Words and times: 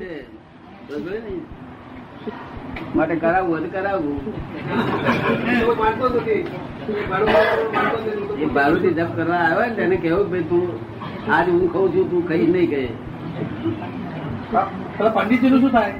છે 0.00 0.10
માટે 2.94 3.14
કરાવવું 3.22 3.52
હોય 3.52 3.70
કરાવવું 3.74 4.18
એ 8.42 8.46
બારુથી 8.56 8.94
જપ 8.98 9.10
કરવા 9.16 9.42
આવે 9.48 9.64
ને 9.66 9.74
તેને 9.78 9.96
કેવું 10.04 10.26
ભાઈ 10.32 10.48
તું 10.50 10.64
આજ 11.36 11.46
હું 11.50 11.66
ખઉં 11.74 11.86
છું 11.94 12.06
તું 12.12 12.22
કઈ 12.30 12.46
નહીં 12.54 12.68
કહે 12.72 12.82
પંડિતજી 15.16 15.50
નું 15.50 15.60
શું 15.64 15.72
થાય? 15.76 15.94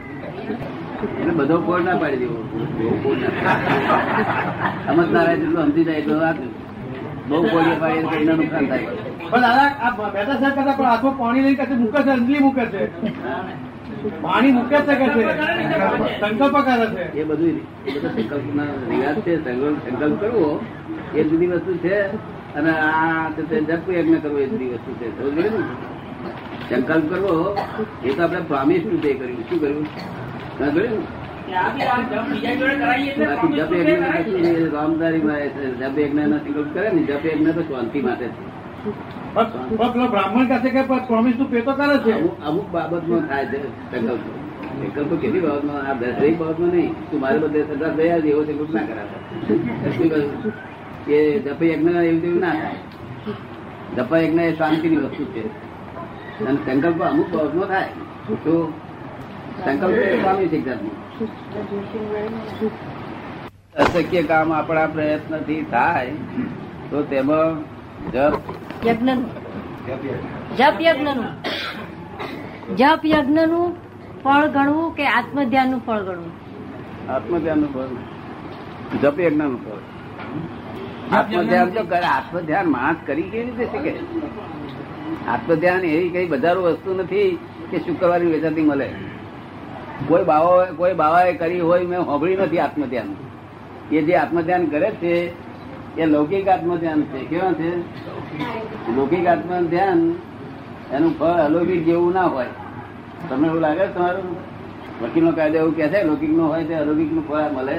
એટલે 1.19 1.33
બધો 1.39 1.57
કોડ 1.67 1.83
ના 1.89 1.99
પાડી 2.03 2.21
દેવો. 2.23 2.41
સમજનારા 4.87 5.37
જેટલું 5.41 5.63
સમજી 5.67 5.87
જાય 5.89 6.01
એટલું 6.03 6.21
રાખવું 6.25 6.53
બહુ 7.29 7.37
કોડીએ 7.53 7.77
પાડી 7.83 8.21
એના 8.23 8.37
નુકસાન 8.41 8.67
થાય. 8.71 8.89
પણ 9.31 9.43
દાદા 9.47 9.69
આ 9.87 9.91
બેઠા 10.15 10.39
સાહેબ 10.41 10.55
કરતા 10.57 10.77
પણ 10.79 10.91
આખો 10.93 11.09
પાણી 11.21 11.45
લઈને 11.47 11.75
મૂકે 11.83 12.01
છે 12.07 12.13
અંજલી 12.17 12.43
મૂકે 12.47 12.65
છે. 12.73 12.83
પાણી 14.09 14.53
મૂકે 14.53 14.77
છે. 14.77 14.95
સંકલ્પ 16.21 16.57
કરે 16.57 16.87
છે. 16.87 17.21
એ 17.21 17.25
બધું 17.25 17.49
એ 17.87 17.99
બધો 18.01 18.63
રિવાજ 18.91 19.17
છે. 19.17 19.45
સંકલ્પ 19.45 20.21
કરવો 20.21 20.61
એ 21.15 21.25
જુદી 21.25 21.47
વસ્તુ 21.47 21.77
છે. 21.77 22.07
અને 22.55 22.71
આ 22.71 23.29
તે 23.29 23.43
તે 23.43 23.61
જપ 23.61 23.91
યજ્ઞ 23.91 24.15
કરવો 24.15 24.39
એ 24.39 24.47
જુદી 24.47 24.69
વસ્તુ 24.69 24.95
છે. 24.95 25.31
ને? 25.31 25.49
સંકલ્પ 26.71 27.11
કરવો 27.11 27.57
એ 28.05 28.11
તો 28.11 28.23
આપણે 28.23 28.41
પ્રોમિસ 28.41 28.83
રૂપે 28.91 29.15
કર્યું? 29.15 29.43
શું 29.49 29.61
કર્યું? 29.61 29.87
સમજ 30.61 30.77
જપ 33.57 33.73
યજ્ઞ 33.73 34.69
તો 34.69 34.77
રામદારી 34.77 35.23
માં 35.23 35.37
જપ 35.79 35.99
યજ્ઞ 35.99 36.21
સંકલ્પ 36.21 36.75
કરે 36.75 36.91
ને, 36.91 37.03
જપ 37.03 37.27
યજ્ઞ 37.27 37.51
તો 37.51 37.63
શાંતિ 37.63 38.01
માટે 38.01 38.27
છે. 38.27 38.60
બ્રાહ્મણ 40.11 40.47
છે 40.59 40.71
કે 40.71 40.83
પ્રોમિસનું 40.83 41.51
પેટો 41.51 41.73
કરે 41.73 41.99
છે? 41.99 42.13
અમુક 42.45 42.69
બાબતમાં 42.69 43.29
થાય 43.29 43.47
છે 43.47 43.59
સંકલ્પ. 43.91 44.21
સંકલ્પ 44.81 45.21
કેટલી 45.21 45.41
બાબતમાં? 45.41 45.87
આ 45.91 45.93
દરેક 45.93 46.39
બાબતમાં 46.39 46.69
નહીં. 46.69 47.11
તું 47.11 47.21
મારે 47.21 47.39
બધે 47.39 47.63
સદા 47.63 47.89
દયા 47.89 48.17
એવો 48.17 48.45
સંકલ્પ 48.45 48.71
ના 48.71 48.83
કરાવે? 48.83 50.51
કે 51.07 51.39
જપ 51.39 51.63
યજ્ઞ 51.63 51.89
એવું 51.89 52.23
તેવું 52.23 52.41
ના 52.41 52.51
થાય. 52.51 52.77
યજ્ઞ 54.15 54.41
એ 54.41 54.53
શાંતિની 54.57 54.97
વસ્તુ 54.97 55.25
છે. 55.25 55.45
અને 56.47 56.59
સંકલ્પ 56.67 57.03
અમુક 57.03 57.29
બાબતમાં 57.35 57.69
થાય. 57.69 57.89
તો 58.45 58.73
સંકલ્પ 59.65 59.97
સ્વામી 60.21 60.49
છે 60.49 60.59
અશક્ય 63.75 64.23
કામ 64.23 64.53
આપણા 64.53 64.87
પ્રયત્નથી 64.87 65.63
થાય, 65.63 66.11
તો 66.91 67.03
તેમાં 67.03 67.61
જપ 68.13 68.33
યજ્ઞનું. 68.87 69.27
જપ 70.57 70.81
યજ્ઞનું. 70.81 71.31
જપ 72.77 73.07
યજ્ઞનું 73.07 73.77
ફળ 74.25 74.47
ગણવું 74.47 74.95
કે 74.95 75.07
આત્મ 75.07 75.45
ધ્યાનનું 75.45 75.81
ફળ 75.87 75.99
ગણવું? 75.99 76.33
આત્મધ્યાન 77.11 77.65
ફળ. 77.75 77.87
જપ 79.03 79.21
યજ્ઞનું 79.21 79.65
ફળ 79.65 79.81
આત્મધ્યાન 81.17 81.71
તો 81.71 81.83
કરે. 81.83 82.07
આત્મધ્યાન 82.07 82.71
માણસ 82.71 82.97
કરી 83.07 83.23
કેવી 83.23 83.45
રીતે 83.45 83.65
શકે? 83.65 83.99
આત્મધ્યાન 85.29 85.81
એવી 85.81 86.09
કઈ 86.09 86.27
બજારો 86.27 86.63
વસ્તુ 86.63 86.95
નથી 86.95 87.39
કે 87.71 87.79
શુક્રવારની 87.79 88.27
વેચાતી 88.27 88.63
મળે. 88.63 88.91
કોઈ 90.09 90.25
બાવા 90.25 90.65
કોઈ 90.65 90.95
બાવાએ 90.95 91.33
કરી 91.33 91.61
હોય 91.61 91.87
મેં 91.87 92.01
હોભળી 92.01 92.37
નથી 92.37 92.59
આત્મધ્યાન. 92.59 93.17
એ 93.93 94.03
જે 94.03 94.15
આત્મધ્યાન 94.15 94.67
કરે 94.67 94.91
છે 94.91 95.33
એ 95.97 96.07
લૌકિક 96.07 96.49
આત્મ 96.49 96.77
ધ્યાન 96.77 97.03
છે. 97.03 97.19
કેવા 97.19 97.53
છે? 97.53 97.71
લૌકિક 98.97 99.27
આત્મધ્યાન 99.27 100.15
એનું 100.93 101.19
ફળ 101.19 101.27
અલૌકિક 101.27 101.85
જેવું 101.85 102.13
ના 102.13 102.23
હોય. 102.23 102.49
તમને 103.29 103.49
એવું 103.49 103.61
લાગે 103.61 103.87
તમારું? 103.87 104.37
વકીલ 105.03 105.25
નો 105.25 105.33
કાયદો 105.33 105.59
એવું 105.59 105.77
કે 105.77 105.89
છે 105.89 106.05
લૌકિકનું 106.05 106.49
હોય 106.49 106.65
તે 106.65 106.75
અલૌકિકનું 106.75 107.29
ફળ 107.29 107.53
મળે? 107.53 107.77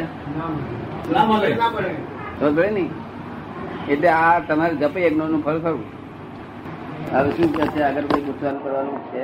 ના 1.13 1.71
ખબર 2.39 2.71
ને 2.71 2.89
એટલે 3.89 4.07
આ 4.07 4.39
તમારે 4.39 4.75
જપે 4.75 4.99
યજ્ઞનું 5.03 5.43
ફળ 5.43 5.59
ખરું. 5.59 5.83
હવે 7.13 7.29
શું 7.31 7.53
કે 7.53 7.67
છે? 7.67 7.83
આગળ 7.83 8.01
કોઈ 8.01 8.21
પૂછવાનું 8.21 8.63
કરવાનું 8.63 8.99
છે? 9.11 9.23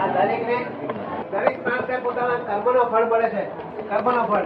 આ 0.00 0.06
દરેકને 0.06 0.58
દરેક 1.32 1.56
માણસને 1.66 1.96
પોતાના 1.96 2.38
કર્મનો 2.46 2.82
ફળ 2.84 3.04
મળે 3.10 3.28
છે. 3.28 3.44
કર્મનો 3.90 4.22
ફળ. 4.30 4.44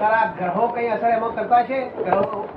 તારા 0.00 0.24
ગ્રહો 0.38 0.66
કઈ 0.66 0.88
અસર 0.88 1.08
એમાં 1.08 1.34
કરતા 1.34 1.62
છે? 1.62 1.78
ગ્રહો. 2.04 2.48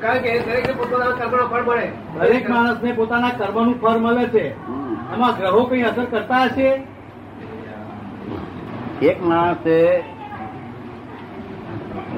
કારણ 0.00 0.18
કે 0.18 0.38
દરેક 0.38 0.70
પોતાના 0.78 1.10
કર્મનો 1.10 1.46
ફળ 1.48 1.64
મળે. 1.68 1.86
દરેક 2.14 2.50
માણસને 2.50 2.92
પોતાના 2.92 3.30
કર્મનું 3.38 3.80
ફળ 3.80 3.98
મળે 4.06 4.26
છે. 4.26 4.44
એમાં 5.14 5.36
ગ્રહો 5.38 5.64
કઈ 5.64 5.82
અસર 5.82 6.04
કરતા 6.04 6.42
હશે? 6.44 6.68
એક 9.02 9.22
માણસે 9.24 9.78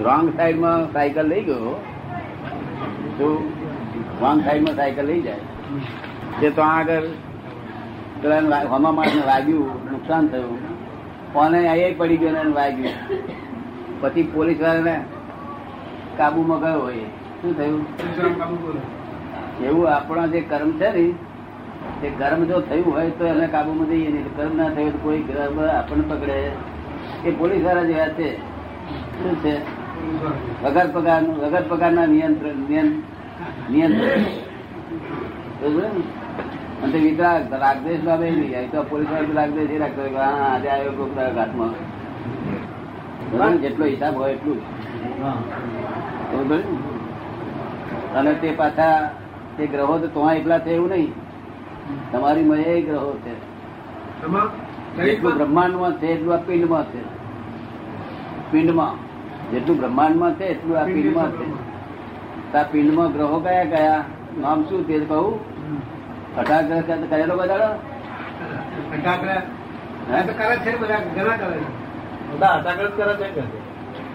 રોંગ 0.02 0.36
સાઈડમાં 0.36 0.92
સાયકલ 0.92 1.26
લઈ 1.26 1.44
ગયો. 1.44 1.74
તો 3.18 3.26
રોંગ 4.20 4.44
સાઈડમાં 4.44 4.76
સાયકલ 4.76 5.06
લઈ 5.06 5.20
જાય. 5.20 5.40
તે 6.40 6.50
તો 6.50 6.62
આગળ 6.62 7.02
પેલા 8.22 8.40
માણસને 8.78 9.22
વાગ્યું 9.26 9.90
નુકસાન 9.92 10.28
થયું. 10.28 10.67
કોને 11.32 11.58
એ 11.58 11.94
પડી 11.94 12.16
ગયો 12.16 12.30
ને 12.30 12.38
એને 12.38 12.50
પછી 14.00 14.22
પોલીસ 14.22 14.60
વાળાને 14.60 15.04
કાબુમાં 16.16 16.60
ગયો 16.60 16.80
હોય. 16.80 16.94
શું 16.94 17.56
થયું? 17.56 17.86
એવું 19.64 19.90
આપણા 19.90 20.26
જે 20.26 20.40
કર્મ 20.40 20.70
છે 20.70 20.90
ને 20.90 21.14
તે 22.00 22.10
કર્મ 22.10 22.44
જો 22.44 22.60
થયું 22.60 22.94
હોય 22.94 23.10
તો 23.10 23.24
એને 23.24 23.46
કાબુમાં 23.46 23.86
જઈએ 23.86 24.12
નહીં. 24.12 24.36
કર્મ 24.36 24.56
ના 24.56 24.68
થયું 24.68 24.92
તો 24.92 24.98
કોઈ 25.02 25.22
કર્મ 25.22 25.60
આપણને 25.60 26.14
પકડે. 26.14 26.50
એ 27.24 27.30
પોલીસવાળા 27.38 27.82
જેવા 27.82 28.08
છે. 28.08 28.36
શું 28.92 29.36
છે? 29.36 29.78
વગર 30.64 30.90
પગાર 30.92 31.24
વગર 31.24 31.62
પગારના 31.68 32.06
નિયંત્રણ 32.06 32.54
નિયં- 32.54 33.02
નિયંત્રણ? 33.72 34.18
અને 36.84 36.98
વિતરાગ 36.98 37.52
રાગદેશ 37.62 38.00
બાબે 38.00 38.26
નહીં 38.30 38.70
તો 38.70 38.82
પોલીસવાળા 38.82 39.34
રાગદેશ 39.34 39.70
એ 39.70 39.78
રાખતો 39.78 40.02
હા 40.16 40.34
આજે 40.48 40.68
આવ્યો 40.70 40.92
કોઈ 40.92 41.32
ઘાટમાં 41.36 41.74
જેટલો 43.62 43.84
હિસાબ 43.84 44.14
હોય 44.14 44.32
એટલું? 44.32 44.60
અને 48.14 48.32
તે 48.34 48.52
પાછા 48.52 49.10
તે 49.56 49.66
ગ્રહો 49.66 49.98
તો 49.98 50.08
તો 50.08 50.20
એકલા 50.30 50.58
છે 50.58 50.70
એવું 50.70 50.90
નહીં. 50.90 51.12
તમારી 52.12 52.44
મય 52.44 52.80
ગ્રહો 52.80 53.12
છે. 53.24 53.34
જેટલું 54.96 55.34
બ્રહ્માંડમાં 55.34 55.92
છે 55.92 56.06
એટલું 56.06 56.34
આ 56.34 56.38
પિંડમાં 56.38 56.84
છે. 56.84 57.00
પિંડમાં. 58.50 58.94
જેટલું 59.52 59.76
બ્રહ્માંડમાં 59.76 60.32
છે 60.34 60.44
એટલું 60.44 60.78
આ 60.78 60.84
પિંડમાં 60.84 61.30
છે 61.30 61.46
આ 62.58 62.62
પિંડમાં 62.72 63.12
ગ્રહો 63.12 63.38
કયા 63.40 63.64
કયા? 63.64 64.02
નામ 64.40 64.58
શું 64.64 64.86
તે 64.86 64.98
કહું. 65.00 65.57
અઢાર 66.38 66.62
ગ્રહ 66.62 66.80
કયા- 66.80 67.08
કયા 67.10 67.26
લોકો 67.26 67.46
જાણો 67.46 67.68
અઢાગ્રહ. 68.92 69.42
તો 70.26 70.32
કરે 70.32 70.56
જ 70.56 70.60
છે 70.60 70.78
બધા 70.78 70.98
ઘણા 71.16 71.36
કરે 71.36 71.58
બધા 72.32 72.46
હટાકડ 72.46 72.92
કરે 72.96 73.30
છે 73.32 73.42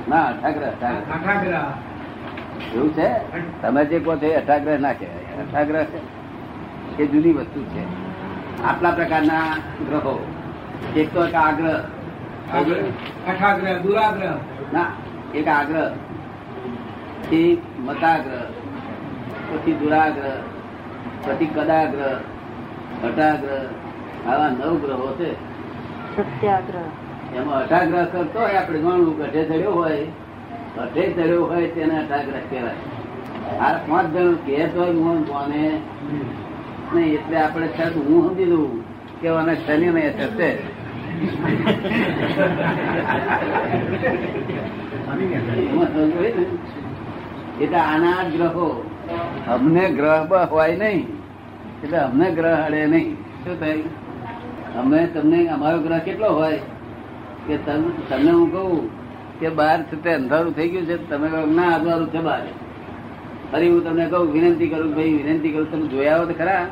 ના 0.09 0.23
અઠાગ્રહ 0.23 0.67
અઠાગ્રહ. 1.13 1.63
એવું 2.75 2.93
છે? 2.95 3.09
તમે 3.61 3.85
જે 3.85 3.99
કહો 3.99 4.15
છો 4.15 4.25
એ 4.25 4.35
અઠાગ્રહ 4.35 4.77
ના 4.77 4.93
કહેવાય. 4.93 5.43
અઠાગ્રહ 5.43 5.85
એ 6.99 7.05
જુદી 7.05 7.33
વસ્તુ 7.33 7.63
છે. 7.63 7.83
આટલા 8.63 8.91
પ્રકારના 8.91 9.57
ગ્રહો. 9.89 10.15
એક 10.95 11.13
તો 11.13 11.25
એક 11.25 11.35
આગ્રહ. 11.35 11.79
અઠાગ્રહ 13.27 13.77
દુરાગ્રહ. 13.79 14.37
ના 14.73 14.85
એક 15.35 15.47
આગ્રહ. 15.47 15.91
પછી 17.23 17.61
મતાગ્રહ. 17.79 18.43
પછી 19.51 19.73
દુરાગ્રહ. 19.73 20.52
પછી 21.23 21.45
કદાગ્રહ 21.45 22.19
ઘટાગ્રહ 23.01 23.65
આવા 24.29 24.49
નવ 24.49 24.73
ગ્રહો 24.83 25.09
છે. 25.19 25.29
એમાં 27.37 27.59
અઠાગ્રહ 27.63 28.05
કરતો 28.11 28.39
હોય 28.39 28.57
આપણે 28.59 28.79
ગણવું 28.79 29.15
ગઢે 29.17 29.41
ચડ્યો 29.45 29.71
હોય. 29.71 30.05
અઢે 30.83 31.03
ચડ્યો 31.09 31.43
હોય 31.45 31.67
તેને 31.67 31.95
અઠાગ્રહ 31.99 32.41
કહેવાય. 32.49 32.81
આ 33.61 33.73
પાંચ 33.87 34.07
જણ 34.13 34.35
કહેતો 34.45 34.79
હોય 34.79 34.93
હું 35.05 35.19
કોને? 35.27 35.63
નહીં 36.93 37.13
એટલે 37.17 37.37
આપણે 37.37 37.67
સાહેબ 37.77 37.95
હું 38.07 38.21
સમજી 38.29 38.49
દઉં 38.51 38.71
કે 39.21 39.27
આને 39.29 39.53
શનિ 39.65 39.87
ને? 39.91 40.03
થશે? 40.17 40.49
એટલે 47.61 47.79
આના 47.79 48.23
જ 48.23 48.33
ગ્રહો. 48.37 48.67
અમને 49.47 49.89
ગ્રહ 49.89 50.45
હોય 50.51 50.75
નહીં. 50.75 51.07
એટલે 51.83 51.97
અમને 51.97 52.31
ગ્રહ 52.31 52.65
અડે 52.65 52.85
નહીં. 52.85 53.13
શું 53.13 53.59
થાય? 53.59 53.77
અમે 54.75 55.05
તમને, 55.05 55.47
અમારો 55.47 55.79
ગ્રહ 55.79 55.97
કેટલો 55.97 56.29
હોય? 56.29 56.59
કે 57.47 57.57
તમ- 57.57 58.09
તમને 58.09 58.31
હું 58.31 58.51
કહું 58.51 58.89
કે 59.39 59.49
બહાર 59.49 59.83
છે 59.83 60.03
તે 60.03 60.13
અંધારું 60.13 60.55
થઈ 60.55 60.69
ગયું 60.69 60.85
છે, 60.85 61.09
તમે 61.09 61.29
કહો 61.29 61.45
ના, 61.45 61.75
અંધારું 61.75 62.09
છે 62.09 62.17
બહાર 62.17 62.41
ફરી 63.51 63.69
હું 63.69 63.83
તમને 63.83 64.05
કહું, 64.05 64.31
વિનંતી 64.31 64.67
કરું 64.67 64.95
ભાઈ, 64.95 65.13
વિનંતી 65.13 65.49
કરું, 65.49 65.71
તમે 65.71 65.87
જોયા 65.87 66.17
હો 66.17 66.25
તો 66.25 66.33
ખરા? 66.33 66.67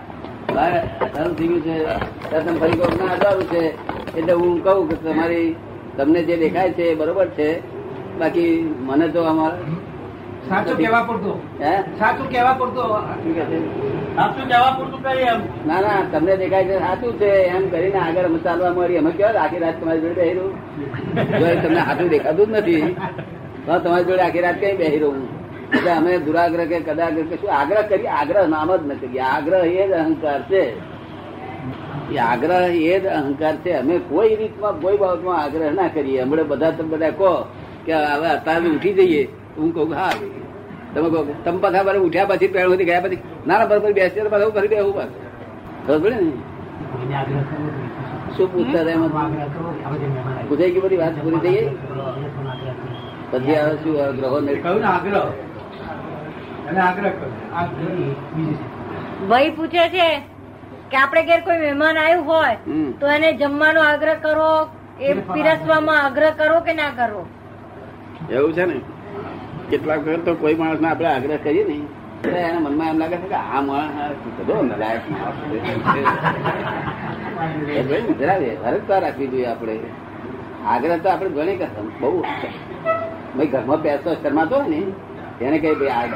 બહાર 0.55 0.79
અંધારું 0.79 1.37
થઈ 1.37 1.47
ગયું 1.47 1.61
છે 1.61 1.85
તમે 2.31 2.59
ફરી 2.59 2.71
કહો 2.71 3.05
ના, 3.05 3.13
અંધારું 3.13 3.43
છે. 3.43 3.91
એટલે 4.17 4.33
હું 4.33 4.63
કહું 4.63 4.89
કે 4.89 4.95
તમારી, 4.95 5.55
તમને 5.97 6.23
જે 6.23 6.37
દેખાય 6.37 6.71
છે 6.71 6.83
એ 6.83 6.95
બરોબર 6.95 7.27
છે. 7.27 7.81
બાકી 8.19 8.75
મને 8.79 9.07
તો 9.07 9.23
અમારે 9.23 9.57
સાચું 10.49 10.77
કહેવા 10.77 11.03
પડતું 11.03 11.37
હે? 11.59 11.73
સાચું 11.99 12.27
કહે 12.31 12.39
છે? 13.51 13.59
સાચું 14.15 14.45
કેવા 14.47 14.71
પડતું 14.77 15.03
કઈ 15.03 15.25
એમ? 15.31 15.41
ના 15.67 15.81
ના 15.81 16.01
તમને 16.11 16.37
દેખાય 16.37 16.65
છે 16.65 16.79
સાચું 16.79 17.19
છે 17.19 17.29
એમ 17.55 17.69
કરીને 17.69 17.99
આગળ 17.99 18.37
ચાલવા 18.37 18.69
મળી 18.69 18.97
અમે 18.97 19.11
કેવા 19.11 19.41
આખી 19.43 19.59
રાત 19.59 19.75
તમારી 19.81 20.01
જોડે 20.01 20.15
બેહી 20.15 20.33
રહ્યું 20.33 20.53
તમને 21.63 21.81
સાચું 21.85 22.09
દેખાતું 22.09 22.45
જ 22.45 22.59
નથી 22.59 22.95
તો 23.65 23.79
તમારી 23.79 24.03
જોડે 24.03 24.21
આખી 24.21 24.41
રાત 24.41 24.57
કઈ 24.59 24.75
બેહી 24.75 24.99
રહું? 24.99 25.21
એટલે 25.73 25.91
અમે 25.91 26.19
દુરાગ્રહ 26.19 26.65
કે 26.67 26.79
કદાગ્રહ 26.79 27.25
કે 27.29 27.35
શું 27.41 27.51
આગ્રહ 27.59 27.83
કરીએ? 27.89 28.09
આગ્રહ 28.09 28.47
નામ 28.47 28.69
જ 28.75 28.81
ન 28.87 28.91
કરીએ. 29.01 29.21
આગ્રહ 29.21 29.63
એ 29.65 29.87
જ 29.87 29.91
અહંકાર 29.93 30.41
છે. 30.49 30.63
એ 32.11 32.17
આગ્રહ 32.17 32.55
એ 32.93 32.99
જ 32.99 33.05
અહંકાર 33.19 33.55
છે. 33.63 33.71
અમે 33.73 33.95
કોઈ 34.09 34.35
રીતમાં 34.35 34.81
કોઈ 34.81 34.97
બાબતમાં 34.97 35.37
આગ્રહ 35.43 35.71
ના 35.73 35.87
કરીએ. 35.87 36.21
હમણાં 36.21 36.47
બધા 36.47 36.71
તમે 36.71 36.89
બધા 36.97 37.09
કહો 37.11 37.31
કે 37.85 37.93
હવે 37.93 38.27
અત્યારે 38.27 38.69
ઉઠી 38.69 38.93
જઈએ. 38.93 39.23
હું 39.61 39.71
કહું 39.75 39.93
હા 39.99 40.13
તમે 40.93 41.07
કહો 41.09 41.19
તમે 41.45 41.59
પાછા 41.63 41.83
બરાબર 41.87 42.05
ઉઠ્યા 42.07 42.29
પછી 42.31 42.51
પેણ 42.53 42.73
હતી 42.73 42.87
ગયા 42.89 43.03
પછી? 43.05 43.19
ના 43.47 43.57
ના 43.59 43.67
પર 43.71 43.93
બેસી 43.97 44.29
પાછા 44.31 44.47
હું 44.47 44.55
ફરી 44.55 44.71
બેહું 44.73 44.93
પાછું. 44.93 45.19
ખબર 45.85 45.99
પડે 46.03 46.17
ને? 46.21 46.31
શું 48.35 48.47
પૂછતા 48.49 48.81
હતા 48.81 48.93
એમાં? 48.93 49.11
પૂછાઈ 50.47 50.73
ગઈ 50.73 50.83
બધી 50.85 50.99
વાત 51.03 51.15
પૂરી 51.23 51.41
થઈ 51.45 51.55
ગઈ? 51.55 51.69
પછી 53.31 53.55
આવે 53.57 53.73
શું 53.83 53.93
ગ્રહો 54.17 54.39
ને? 54.41 54.53
કહ્યું 54.63 54.83
આગ્રહ. 54.85 55.29
ભાઈ 59.29 59.51
પૂછે 59.57 59.83
છે 59.95 60.07
કે 60.91 60.97
આપણે 60.97 61.21
ઘેર 61.27 61.41
કોઈ 61.43 61.59
મહેમાન 61.59 61.97
આવ્યું 61.97 62.25
હોય 62.25 62.55
તો 62.99 63.05
એને 63.15 63.29
જમવાનો 63.35 63.81
આગ્રહ 63.83 64.15
કરો 64.23 64.47
એ 65.01 65.13
પીરસવામાં 65.27 65.99
આગ્રહ 66.05 66.31
કરો 66.39 66.57
કે 66.67 66.73
ના 66.73 66.91
કરો? 66.93 67.21
એવું 68.31 68.53
છે 68.53 68.65
ને? 68.65 68.77
કેટલાક 69.71 69.99
વખત 70.05 70.23
તો 70.25 70.31
કોઈ 70.41 70.57
માણસ 70.61 70.81
આપણે 70.83 71.09
આગ્રહ 71.15 71.37
કરીએ 71.43 71.65
નહીં. 71.69 71.85
એના 72.39 72.61
મનમાં 72.65 72.87
એમ 72.91 72.97
લાગે 73.01 73.17
છે 73.21 73.27
કે 73.33 73.37
આ 73.55 73.61
માણસ 73.61 74.17
બધો 74.37 74.55
ને 74.61 74.75
વ્યવહારિકતા 78.41 78.99
રાખવી 79.05 79.29
જોઈએ 79.33 79.49
આપણે. 79.53 79.75
આગ્રહ 80.71 80.97
તો 81.03 81.07
આપણે 81.09 81.29
ઘણી 81.37 81.57
કરતા 81.61 81.83
બહુ 82.01 82.09
ભાઈ, 83.35 83.49
ઘરમાં 83.53 83.79
બેસતો 83.81 84.09
શરમાતો 84.13 84.55
હોય 84.55 84.69
ને, 84.69 84.81
એને 85.45 85.57
કઈ 85.63 85.75
ભાઈ 85.75 86.09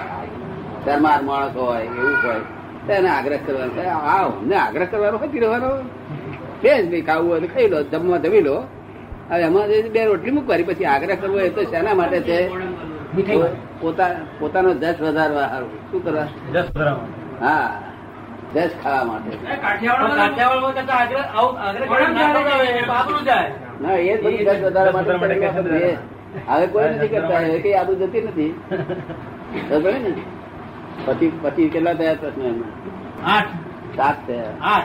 શરમાર 0.86 1.20
માણસ 1.24 1.56
હોય, 1.58 1.82
એવું 1.82 2.16
હોય, 2.24 2.42
તો 2.86 2.92
એને 3.00 3.10
આગ્રહ 3.10 3.42
કરવાનો 3.46 3.74
કે 3.78 3.84
આ 3.88 4.20
અમને 4.28 4.56
આગ્રહ 4.66 4.88
કરવાનો 4.92 5.18
હતી 5.18 5.42
રહેવાનો. 5.44 5.70
બેસ 6.64 6.84
ભાઈ, 6.92 7.02
ખાવું 7.02 7.30
હોય 7.32 7.42
તો 7.44 7.48
ખાઈ 7.54 7.70
લો, 7.74 7.80
જમવા 7.92 8.22
જમી 8.24 8.44
લો. 8.48 8.58
હવે 9.30 9.44
એમાં 9.50 9.66
બે 9.94 10.02
રોટલી 10.06 10.36
મૂકવાની, 10.38 10.68
પછી 10.70 10.90
આગ્રહ 10.94 11.18
કરવો 11.22 11.38
એ 11.40 11.50
તો 11.50 11.62
શેના 11.72 11.96
માટે 12.00 12.20
છે? 12.28 12.40
પોતાનો 14.40 14.74
જસ 14.74 15.02
વધારવા 15.02 15.48
સારું 15.48 15.92
શું 15.92 16.04
કરવા? 16.04 16.28
જસ. 16.54 16.66
હા. 17.42 17.82
જસ 18.54 18.70
ખાવા 18.84 19.04
માટે. 19.04 19.38
ના 19.44 20.34
એ 22.62 22.86
બાબરું 22.86 23.24
જાય? 23.24 23.52
ના 23.82 23.94
એ 23.94 24.18
જ 24.18 24.26
બધું 24.26 24.40
જસ 24.40 24.64
વધારવા 24.64 25.02
માટે 25.02 25.98
હવે 26.50 26.68
કોઈ 26.68 26.90
નથી 26.90 27.08
કરતા. 27.08 27.38
હવે 27.40 27.60
કઈ 27.60 27.74
આદુ 27.74 27.96
જતી 27.96 28.22
નથી. 28.22 28.62
ને. 29.54 30.14
પછી 31.06 31.40
પછી 31.42 31.70
કેટલા 31.70 31.94
થયા 31.94 32.14
પ્રશ્ન 32.14 32.42
એમાં? 32.42 33.36
આઠ. 33.38 33.46
સાત 33.96 34.28
થયા. 34.28 34.44
આઠ? 34.62 34.84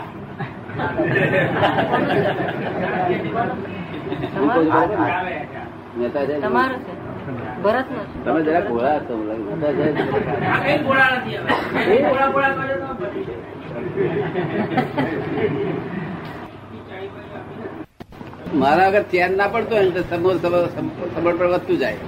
મહેતા 5.97 6.49
તમારું 6.49 6.77
છે. 6.77 7.10
ભરત 7.65 7.89
નો 7.95 8.03
તમે 8.25 8.41
જરા 8.47 8.63
ગોળા 8.69 8.99
મારા 18.61 18.87
આગળ 18.87 19.07
ચેન 19.13 19.33
ના 19.39 19.49
પડતો 19.53 19.75
હોય 19.75 19.85
ને 19.87 19.93
તો 19.95 20.03
સમર્પણ 21.15 21.51
વધતું 21.55 21.79
જાય. 21.83 21.99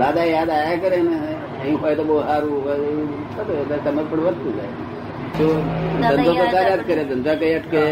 દાદા 0.00 0.26
યાદ 0.26 0.50
આયા 0.50 0.82
કરે 0.82 0.98
ને 1.08 1.16
અહીં 1.60 1.76
હોય 1.82 1.94
તો 1.96 2.04
બહુ 2.04 2.16
સારું 2.28 2.52
સમર્પણ 3.84 4.20
વધતું 4.26 4.52
જાય. 4.58 4.72
ધંધો 6.00 6.32
તો 6.34 6.56
યાદ 6.58 6.80
જ 6.80 6.86
કરે 6.88 7.02
ધંધા 7.10 7.36
કઈ 7.40 7.54
અટકે. 7.58 7.82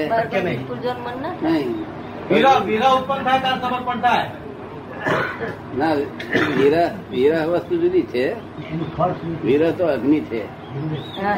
નહીં. 1.44 1.70
ના 5.78 5.94
વીરા 6.58 6.90
વીરા 7.10 7.44
વસ્તુ 7.44 7.76
જુદી 7.76 8.02
છે. 8.02 8.34
વીરા 9.44 9.70
તો 9.70 9.86
અગ્નિ 9.86 10.20
છે. 10.20 10.44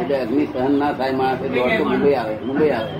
એટલે 0.00 0.20
અગ્નિ 0.20 0.46
સહન 0.46 0.78
ના 0.78 0.92
થાય, 0.92 1.12
માણસ 1.12 1.38
દોડતો 1.38 1.84
મુંબઈ 1.84 2.14
આવે 2.14 2.36
મુંબઈ 2.46 2.70
આવે. 2.70 2.92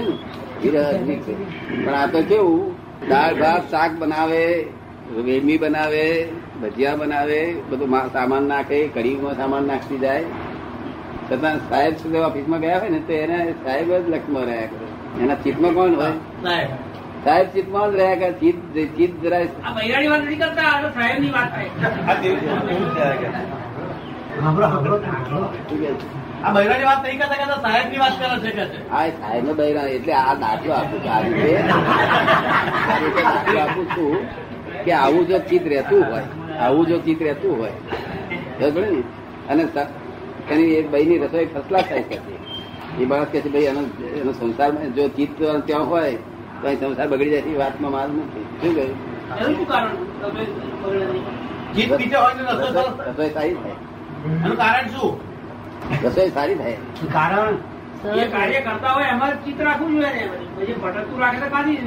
ને? 0.00 0.18
વીરા 0.62 0.88
અગ્નિ 0.88 1.16
છે. 1.16 1.34
પણ 1.86 1.94
આ 1.94 2.06
તો 2.06 2.22
કેવું? 2.22 2.74
દાળ, 3.08 3.34
ભાત, 3.34 3.70
શાક 3.70 3.90
બનાવે, 3.98 4.66
વેમી 5.24 5.58
બનાવે, 5.58 6.28
ભજીયા 6.62 6.96
બનાવે, 6.96 7.54
બધું 7.70 8.12
સામાન 8.12 8.42
નાખે, 8.42 8.88
કઢીમાં 8.88 9.36
સામાન 9.36 9.62
નાખી 9.62 9.98
જાય. 9.98 10.24
છતાં 11.32 11.68
સાહેબ 11.68 11.96
સુધી 11.96 12.18
ઓફિસમાં 12.18 12.60
ગયા 12.60 12.78
હોય 12.78 12.88
ને, 12.88 12.98
તો 12.98 13.12
એને 13.12 13.54
સાહેબ 13.64 13.92
જ 13.92 14.08
લક્ષમાં 14.08 14.44
રહ્યા 14.44 14.68
એના 15.20 15.34
ચિત્તમાં 15.34 15.72
કોણ 15.74 15.94
હોય? 15.94 16.10
સાહેબ. 16.42 16.68
સાહેબ 17.24 17.46
ચિત્તમાં 17.46 17.92
જ 17.92 17.94
રહ્યા 17.94 18.14
કે 18.14 18.32
ચિત્ત 18.32 18.78
ચિત્ત 18.96 19.22
જરાય 19.22 19.48
આ 19.64 19.72
વાત 20.10 20.22
નથી 20.22 20.36
કરતા 20.36 20.62
આ 20.62 20.80
તો 20.82 20.88
વાત 21.32 21.48
થાય. 21.54 21.68
શું 25.68 25.78
કહે 25.80 25.92
છે? 25.92 26.06
આ 26.42 26.52
બૈરાની 26.52 26.84
વાત 26.84 27.02
નહીં 27.06 27.18
કરતા 27.18 27.34
કરતા 27.34 27.60
સાહેબની 27.62 27.98
વાત 27.98 28.14
કરે 28.18 28.38
છે 28.40 28.50
કે 28.50 28.64
છે? 28.64 28.90
આ 28.90 29.08
સાહેબ 29.08 29.44
નો 29.44 29.62
એટલે 29.62 30.12
આ 30.12 30.34
દાખલો 30.34 30.72
આપું 30.72 31.04
છું 31.04 31.12
આ 31.12 31.20
રીતે. 31.20 31.62
દાખલો 33.22 33.58
આપું 33.60 33.86
છું 33.96 34.28
કે 34.84 34.92
આવું 34.92 35.28
જો 35.28 35.38
ચિત્ત 35.38 35.66
રહેતું 35.66 36.04
હોય 36.04 36.24
આવું 36.60 36.86
જો 36.86 36.98
ચિત્ત 36.98 37.22
રહેતું 37.22 37.58
હોય. 37.58 37.72
ને? 38.60 39.02
અને 39.48 39.68
એની 40.50 40.74
એક 40.74 40.90
બહેની 40.90 41.18
રસોઈ 41.18 41.46
ફસલા 41.46 41.80
થાય 41.80 42.02
છે 42.02 42.51
એ 43.00 43.04
માણસ 43.06 43.28
કે 43.32 43.38
છે 43.40 43.48
ભાઈ 43.48 43.66
એનો 43.72 43.82
એનો 44.20 44.32
સંસારમાં 44.32 44.94
જો 44.96 45.04
ચિત્ત 45.16 45.36
ત્યાં 45.66 45.86
હોય 45.88 46.12
તો 46.60 46.66
અહીં 46.68 46.80
સંસાર 46.80 47.08
બગડી 47.08 47.30
જાય 47.30 47.52
એ 47.54 47.58
વાતમાં 47.58 47.92
માલ 47.92 48.08
નથી. 48.10 48.44
શું 48.60 48.72
કહ્યું? 48.76 48.96
રસોઈ 53.08 53.32
સારી 53.34 53.56
થાય. 53.62 53.76
કારણ 54.56 54.88
શું? 54.94 55.12
રસોઈ 56.04 56.30
સારી 56.30 56.56
થાય. 56.56 56.78
કારણ? 57.12 57.56
એ 58.04 58.24
કાર્ય 58.34 58.60
કરતા 58.60 58.92
હોય 58.94 59.06
એમાં 59.14 59.32
ચિત્ત 59.44 59.60
રાખવું 59.66 59.90
જોઈએ 59.96 60.10
ને 60.12 60.24
ભટકતું 60.82 61.18
રાખે 61.20 61.38
તો 61.42 61.48
કાઢી 61.54 61.78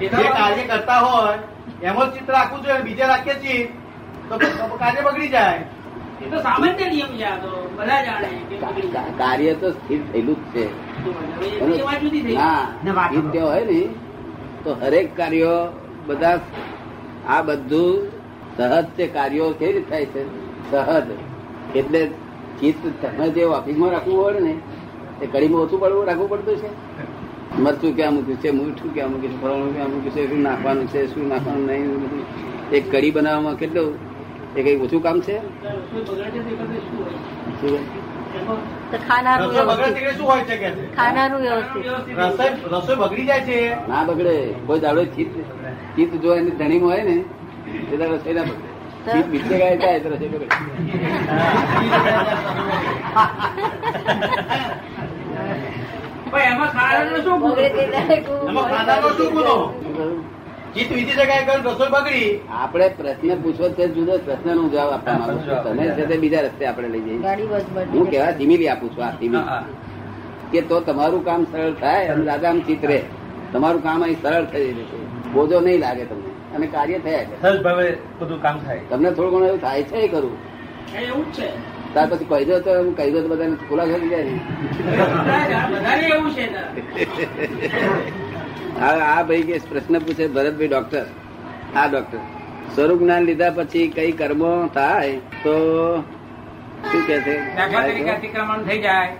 જે 0.00 0.08
કાર્ય 0.38 0.64
કરતા 0.72 1.00
હોય 1.06 1.34
એમાં 1.82 2.08
ચિત્ત 2.14 2.28
રાખવું 2.36 2.60
જોઈએ 2.64 2.82
બીજે 2.82 3.04
રાખીએ 3.12 3.36
છીએ 3.42 3.60
તો 4.28 4.34
કાર્ય 4.78 5.00
બગડી 5.08 5.30
જાય. 5.30 5.60
એ 6.20 6.24
તો 6.30 6.36
સામાન્ય 6.42 6.86
નિયમ 6.90 7.10
છે 7.18 7.24
આ 7.24 7.36
તો. 7.44 7.50
કાર્ય 9.18 9.54
તો 9.54 9.70
સ્થિર 9.70 10.00
થયેલું 10.12 10.36
જ 10.36 10.44
છે. 10.54 10.64
હા 12.34 12.66
હોય 13.44 13.64
ને 13.64 13.80
તો 14.64 14.70
હરેક 14.74 15.16
કાર્યો 15.16 15.72
બધા 16.06 16.40
આ 17.28 17.42
બધું 17.42 18.08
સહજ 18.56 18.84
તે 18.96 19.06
કાર્યો 19.06 19.50
કેવી 19.50 19.72
રીતે 19.72 19.90
થાય 19.90 20.06
છે. 20.06 20.22
સહજ. 20.70 21.08
એટલે 21.76 22.00
ચિત્ત 22.60 22.82
તમે 23.02 23.28
જે 23.28 23.44
ઓફિસમાં 23.44 23.90
રાખવું 23.90 24.16
હોય 24.16 24.40
ને 24.40 24.54
એ 25.22 25.26
કડીમાં 25.26 25.62
ઓછું 25.62 25.80
પડવું 25.80 26.06
રાખવું 26.06 26.28
પડતું 26.28 26.56
છે. 26.56 26.70
મરચું 27.58 27.96
ક્યાં 27.96 28.14
મૂક્યું 28.14 28.40
છે 28.40 28.50
મીઠું 28.50 28.94
ક્યાં 28.94 29.10
મૂક્યું 29.10 29.32
છે 29.32 29.40
ફળવાનું 29.42 29.74
ક્યાં 29.74 29.90
મૂક્યું 29.90 30.14
છે 30.14 30.28
શું 30.28 30.42
નાખવાનું 30.42 30.86
છે 30.86 31.06
શું 31.06 31.28
નાખવાનું 31.28 31.66
નહીં 31.66 31.92
એક 32.72 32.84
કડી 32.92 33.10
બનાવવામાં 33.10 33.56
કેટલું? 33.56 33.94
એ 34.56 34.62
કઈ 34.62 34.76
ઓછું 34.76 35.02
કામ 35.02 35.20
છે? 35.20 35.36
ના 43.88 44.04
બગડે. 44.04 44.36
કોઈ 44.66 44.80
દાડો 44.80 45.04
ચિત્ત 45.04 45.34
ચિત્ત 45.96 46.12
જો 46.22 46.30
એની 46.36 46.56
ધણી 46.60 46.80
હોય 46.80 47.02
ને 47.02 47.16
એ 47.92 47.96
દાડો 47.96 48.14
રસોઈ 48.16 48.34
ના 48.34 48.42
બગડે. 48.42 48.68
ચિત્ત 49.06 49.26
બીજે 49.26 49.54
ગાય 49.58 49.76
જાય 49.76 50.00
તો 50.00 50.08
રસોઈ 50.08 50.28
બગડે. 50.28 50.46
એમાં 56.44 56.70
ખાવાનું 56.76 57.20
શું 57.24 57.36
એમાં 58.46 58.68
શું 59.84 60.33
ચિત્ત 60.74 60.90
બીજી 60.92 61.16
જગ્યાએ 61.16 61.44
ગયું 61.48 61.66
રસોઈ 61.66 61.90
બગડી? 61.94 62.28
આપણે 62.60 62.86
પ્રશ્ન 62.98 63.30
પૂછવો 63.42 63.66
છે 63.76 63.84
જુદો 63.96 64.14
પ્રશ્ન 64.26 64.48
નો 64.58 64.62
જવાબ 64.68 64.90
આપવા 64.94 65.18
માંગુ 65.18 65.40
છું. 65.42 65.58
તમે 65.64 65.84
છે 65.96 66.04
તે 66.10 66.16
બીજા 66.22 66.42
રસ્તે 66.46 66.64
આપણે 66.70 66.88
લઈ 66.94 67.02
જઈએ. 67.06 67.18
હું 67.92 68.06
કેવા 68.12 68.32
ધીમીલી 68.38 68.70
આપું 68.72 68.88
છું 68.94 69.04
આ 69.08 69.12
ધીમી. 69.20 69.44
કે 70.52 70.60
તો 70.70 70.76
તમારું 70.88 71.22
કામ 71.28 71.40
સરળ 71.52 71.74
થાય 71.82 72.08
અને 72.14 72.22
દાદા 72.30 72.50
આમ 72.50 72.58
ચિત્રે 72.70 72.98
તમારું 73.52 73.82
કામ 73.86 74.00
અહીં 74.06 74.18
સરળ 74.22 74.46
થઈ 74.54 74.72
જશે. 74.78 74.98
બોજો 75.36 75.56
નહીં 75.68 75.80
લાગે 75.84 76.04
તમને. 76.10 76.30
અને 76.56 76.66
કાર્ય 76.74 76.98
થયા 77.06 77.24
છે 77.30 77.54
ભાવે 77.68 77.86
બધું 78.18 78.38
કામ 78.48 78.56
થાય. 78.66 78.82
તમને 78.90 79.08
થોડું 79.12 79.32
ઘણું 79.34 79.48
એવું 79.52 79.62
થાય 79.68 79.82
છે 79.92 79.96
એ 80.08 80.08
કરું 80.08 80.36
એવું 81.04 81.24
છે. 81.38 81.48
ત્યાર 81.92 82.08
પછી 82.10 82.28
કહી 82.34 82.44
દો 82.50 82.54
તો 82.66 82.72
હું 82.82 82.92
કહી 82.98 83.10
દો 83.14 83.18
તો 83.22 83.28
બધાને 83.36 83.56
ખુલાસો 83.68 83.96
થઈ 84.02 84.10
જાય 84.12 84.24
ને. 84.24 84.34
બધાને 85.72 86.04
એવું 86.14 86.30
છે 86.36 86.44
ને. 88.76 88.88
આ 89.10 89.22
ભાઈ 89.28 89.46
કે 89.48 89.60
પ્રશ્ન 89.70 89.98
પૂછે 90.06 90.24
ભરતભાઈ 90.36 90.70
ડોક્ટર 90.72 91.04
આ 91.80 91.86
ડોક્ટર 91.88 92.20
સ્વરૂપ 92.74 93.00
જ્ઞાન 93.04 93.26
લીધા 93.30 93.52
પછી 93.58 93.86
કઈ 93.96 94.12
કર્મો 94.20 94.52
થાય 94.74 95.16
તો 95.44 95.54
શું 96.90 97.02
કે 97.08 97.16
છે? 97.26 97.34
દાખલા 97.58 97.84
તરીકે 97.88 98.12
અતિક્રમણ 98.16 98.62
થઈ 98.68 98.80
જાય. 98.86 99.12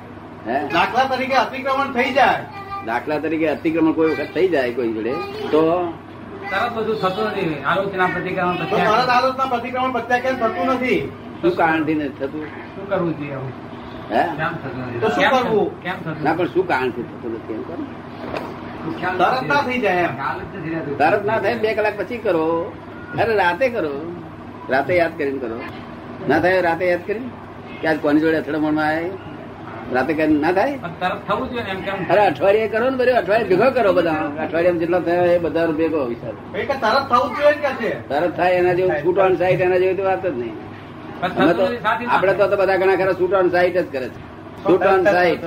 દાખલા 0.77 1.07
તરીકે 1.13 1.37
અતિક્રમણ 1.43 1.93
થઈ 1.99 2.15
જાય. 2.15 2.41
દાખલા 2.87 3.21
તરીકે 3.27 3.47
અતિક્રમણ 3.57 3.95
કોઈ 3.99 4.11
વખત 4.15 4.33
થઈ 4.39 4.49
જાય 4.55 4.73
કોઈ 4.79 4.93
જોડે? 4.97 5.13
તો? 5.53 5.63
તરત 6.51 6.73
બધું 6.77 6.97
થતું 7.03 7.27
નથી. 7.31 7.61
આલોચના 7.67 8.09
પ્રતિક્રમણ 8.15 8.57
તરત 8.61 9.13
આલોચના 9.17 9.49
પ્રતિક્રમણ 9.53 9.93
પ્રત્યાખ્યાન 9.99 10.41
થતું 10.43 10.75
નથી. 10.75 11.01
શું 11.43 11.53
કારણથી 11.61 11.97
નથી 12.01 12.17
થતું? 12.19 12.45
શું 12.75 12.85
કરવું 12.91 13.15
જોઈએ 13.19 13.39
હે? 14.11 14.23
તો 15.01 15.09
શું 15.15 15.25
કરવું? 15.31 15.69
કેમ 15.85 15.97
થતું 16.05 16.25
ના 16.25 16.35
પણ 16.39 16.53
શું 16.55 16.67
કારણથી 16.73 17.07
થતું 17.11 17.31
નથી 17.39 17.55
એમ 17.59 17.63
કરો 17.69 17.77
તરત 19.19 19.47
ના 19.47 19.61
થઈ 19.67 19.79
જાય. 19.79 20.09
તરત 20.99 21.25
ના 21.25 21.39
થાય 21.39 21.55
બે 21.55 21.75
કલાક 21.75 21.97
પછી 22.01 22.19
કરો. 22.19 22.73
અરે 23.19 23.35
રાતે 23.35 23.69
કરો. 23.69 23.95
રાતે 24.71 24.93
યાદ 24.97 25.13
કરીને 25.19 25.39
કરો. 25.39 25.59
ના 26.29 26.39
થાય 26.39 26.61
રાતે 26.61 26.85
યાદ 26.91 27.07
કરીને? 27.07 27.29
કે 27.81 27.89
આજ 27.89 27.99
કોની 28.01 28.21
જોડે 28.21 28.37
અથડામણમાં 28.39 28.89
આવે 28.89 29.11
રાતે 29.93 30.13
કરીને 30.15 30.41
ના 30.41 30.53
થાય? 30.53 30.79
થવું 31.29 31.47
જોઈએ 31.51 31.73
અરે 32.11 32.23
અઠવાડિયે 32.27 32.69
કરો 32.69 32.91
ને 32.91 32.97
બધું. 32.97 33.17
અઠવાડિયે 33.17 33.49
ભેગો 33.49 33.71
કરો 33.71 33.93
બધા. 33.93 34.13
અઠવાડિયામાં 34.45 34.83
જેટલા 34.83 35.01
થયા 35.01 35.33
એ 35.37 35.39
બધા 35.39 35.67
ભેગો 35.81 36.05
વિચાર 36.13 36.35
તરત 36.53 37.09
થવું 37.11 37.31
જોઈએ 37.41 37.95
તરત 38.09 38.37
થાય 38.37 38.55
એના 38.61 38.73
જેવું 38.73 38.95
છૂટ 39.05 39.19
ઓન 39.19 39.37
સાઈટ 39.37 39.61
એના 39.61 39.79
જેવી 39.79 39.95
તો 39.95 40.05
વાત 40.11 40.27
જ 40.27 40.37
નહીં. 40.39 40.55
આપડે 42.11 42.33
તો 42.35 42.57
બધા 42.57 42.77
ઘણા 42.77 42.97
ખરા 42.97 43.17
છૂટ 43.21 43.33
ઓન 43.41 43.49
સાઈટ 43.51 43.77
જ 43.79 43.87
કરે 43.93 44.09
છે. 44.09 44.21
છૂટ 44.65 44.83
ઓન 44.93 45.03
સાઈટ 45.05 45.45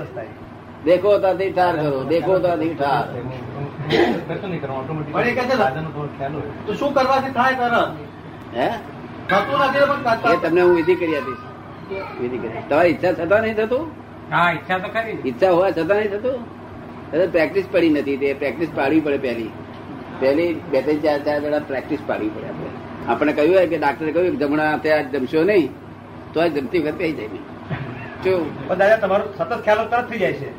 દેખો 0.88 1.12
તો 1.20 1.30
ઠાર 1.38 1.74
કરો 1.76 2.04
દેખો 2.12 2.34
તો 2.40 2.52
ઠાર 2.74 3.08
નહીં 3.14 3.46
તો 6.68 6.74
શું 6.74 6.94
કરવાથી 6.94 7.34
થાય 7.34 7.56
તરત 7.56 7.92
હે? 8.54 8.70
થતું 9.30 9.60
નથી 9.62 9.86
પણ 9.86 10.42
તમને 10.42 10.62
હું 10.62 10.76
વિધિ 10.76 10.96
કરી 10.96 11.16
આપીશ. 11.16 11.44
વિધિ 12.20 12.38
કરી. 12.38 12.62
તમારી 12.70 12.92
ઈચ્છા 12.92 13.14
થતા 13.14 13.40
નહીં 13.42 13.56
થતું? 13.56 13.86
હા 14.32 14.50
ઈચ્છા 14.52 14.80
તો 14.80 14.90
ખરી. 14.90 15.18
ઈચ્છા 15.26 15.52
હોવા 15.52 15.72
છતાં 15.72 15.98
નહીં 15.98 16.12
થતું? 16.16 16.38
પ્રેક્ટિસ 17.32 17.66
પડી 17.68 17.92
નથી 17.92 18.18
તે 18.18 18.34
પ્રેક્ટિસ 18.36 18.70
પાડવી 18.72 19.02
પડે 19.02 19.20
પહેલી. 19.20 19.52
પહેલી 20.20 20.52
બે 20.72 20.80
ત્રણ 20.82 21.02
ચાર 21.02 21.18
ચાર 21.22 21.40
વેળા 21.42 21.64
પ્રેક્ટિસ 21.64 22.02
પાડવી 22.08 22.32
પડે 22.32 22.48
આપણે. 22.48 22.70
આપણે 23.08 23.32
કહ્યું 23.34 23.54
હોય 23.54 23.68
કે 23.68 23.78
ડાક્ટરે 23.78 24.12
કહ્યું 24.12 24.32
કે 24.32 24.46
જમણા 24.46 24.70
હાથે 24.72 24.90
આજ 24.92 25.06
જમશો 25.14 25.44
નહીં 25.44 25.70
તો 26.34 26.38
આ 26.42 26.50
જમતી 26.52 26.82
વખતે 26.82 27.12
જાય. 27.12 27.42
શું 28.24 28.40
જો 28.70 28.76
દાદા 28.76 28.98
તમારું 28.98 29.30
સતત 29.34 29.52
ખ્યાલ 29.64 29.86
તરત 29.88 30.10
થઈ 30.10 30.20
જાય 30.20 30.40
છે. 30.42 30.50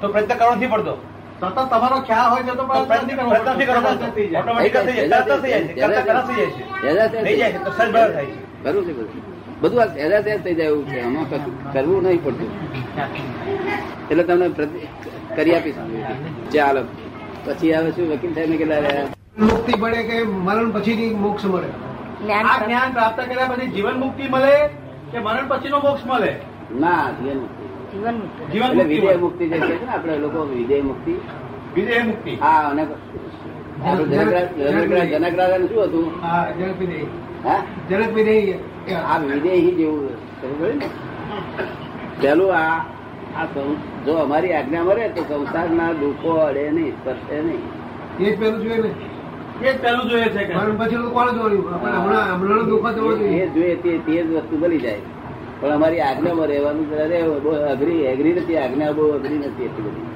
તો 0.00 0.06
પ્રયત્ન 0.08 0.38
કરવો 0.38 0.54
નથી 0.54 0.68
પડતો 0.68 0.94
સતત 1.40 1.58
તમારો 1.70 1.96
ખ્યાલ 2.02 2.28
હોય 2.32 2.42
છે 2.44 2.52
તો 2.52 2.64
પ્રયત્ન 2.64 3.08
કરવો 3.10 3.30
નથી 3.52 3.66
કરવો 3.66 3.80
પડતો. 3.86 4.06
થઈ 4.10 4.28
જાય. 4.28 4.42
ઓટોમેટિક 4.42 4.74
થઈ 4.78 4.96
જાય 4.98 5.22
થઈ 5.36 5.50
જાય 5.50 5.88
કરતા 5.88 6.04
કરતા 6.04 6.24
થઈ 6.26 6.38
જાય 6.84 7.08
છે 7.08 7.22
થઈ 7.22 7.36
જાય 7.38 7.58
તો 7.64 7.70
સહજ 7.72 7.90
ભાવે 7.92 8.12
થાય 8.12 8.28
છે 8.28 8.64
કરવું 8.64 8.84
છે 8.86 8.92
બધું 9.62 9.80
આ 9.80 9.88
સહેજા 9.88 10.22
સહેજ 10.22 10.38
થઈ 10.44 10.54
જાય 10.54 10.70
એવું 10.70 10.84
છે 10.86 10.98
આમાં 11.00 11.26
કરવું 11.74 12.00
નહીં 12.04 12.20
પડતું 12.20 12.50
એટલે 14.10 14.24
તમને 14.24 14.46
કરી 15.36 15.54
આપીશ. 15.54 15.78
ચાલો 16.52 16.82
પછી 17.44 17.72
આવે 17.74 17.90
શું? 17.92 18.06
વકીલ 18.12 18.32
સાહેબ 18.34 18.50
ને 18.50 18.56
કેટલા 18.58 18.80
રહ્યા 18.80 19.08
મુક્તિ 19.44 19.72
પડે 19.82 20.00
કે 20.08 20.16
મરણ 20.24 20.68
પછી 20.74 21.08
મોક્ષ 21.16 21.44
મળે? 21.46 21.68
જ્ઞાન 22.20 22.46
આ 22.46 22.58
જ્ઞાન 22.62 22.90
પ્રાપ્ત 22.94 23.18
કર્યા 23.22 23.48
પછી 23.50 23.68
જીવન 23.74 23.96
મુક્તિ 24.04 24.24
મળે 24.28 24.54
કે 25.12 25.18
મરણ 25.20 25.46
પછી 25.50 25.70
નો 25.70 25.78
મોક્ષ 25.80 26.04
મળે? 26.06 26.30
ના 26.80 27.04
જીવન 27.18 27.38
મુક્તિ 27.40 27.65
જીવન 27.96 28.14
મુક્ત 28.14 28.54
એટલે 28.54 28.84
વિજય 28.84 29.16
મુક્તિ 29.16 29.44
જે 29.48 29.58
છે 29.58 29.84
ને 29.84 29.92
આપણે 29.92 30.18
લોકો 30.18 30.38
વિજય 30.44 30.82
મુક્તિ. 30.82 31.12
વિજય 31.74 32.02
મુક્તિ. 32.02 32.32
હા 32.40 32.68
અને 32.70 32.86
જનકરાજ 33.82 35.14
જનકરાજ 35.14 35.68
શું 35.68 35.82
હતું? 35.84 36.06
જનક 36.58 36.78
વિધેય 36.78 37.06
હા? 37.44 37.60
જનક 37.90 38.14
વિધેય 38.14 38.56
આ 39.12 39.18
વિદેહી 39.18 39.70
જેવું? 39.70 40.08
પેલું 42.20 42.54
આ 42.54 42.78
આ 43.36 43.46
જો 44.06 44.12
અમારી 44.14 44.52
આજ્ઞા 44.52 44.84
મરે 44.84 45.08
તો 45.08 45.22
સંસારના 45.22 45.92
દુઃખો 45.92 46.30
અડે 46.30 46.70
નહીં 46.70 46.92
સ્પર્શે 46.92 47.42
નહીં. 47.42 47.62
એ 48.20 48.36
પેલું 48.36 48.62
જોઈએ 48.62 48.82
ને. 48.82 48.90
એ 49.62 49.72
જ 49.72 49.76
જોઈએ 50.10 50.28
છે 50.28 50.44
કે. 50.44 50.54
પછી 50.54 50.96
કોણ 51.12 51.28
જોયું? 51.32 51.66
હમણાં 51.74 52.34
હમણાં 52.34 52.66
દુઃખ 52.66 52.94
જોવું 52.94 53.18
જોઈએ. 53.18 53.76
તે 53.76 54.22
જ 54.22 54.30
વસ્તુ 54.36 54.58
બની 54.58 54.78
જાય. 54.78 55.15
પણ 55.60 55.68
અમારી 55.68 56.00
આજ્ઞામાં 56.00 56.46
રહેવાનું 56.46 56.94
અરે 56.94 57.22
બહુ 57.22 57.50
અઘરી 57.50 58.06
અઘરી 58.06 58.32
નથી. 58.32 58.56
આજ્ઞા 58.56 58.92
બહુ 58.92 59.10
અઘરી 59.12 59.38
નથી 59.38 59.64
એટલી 59.64 59.82
બધી. 59.82 60.06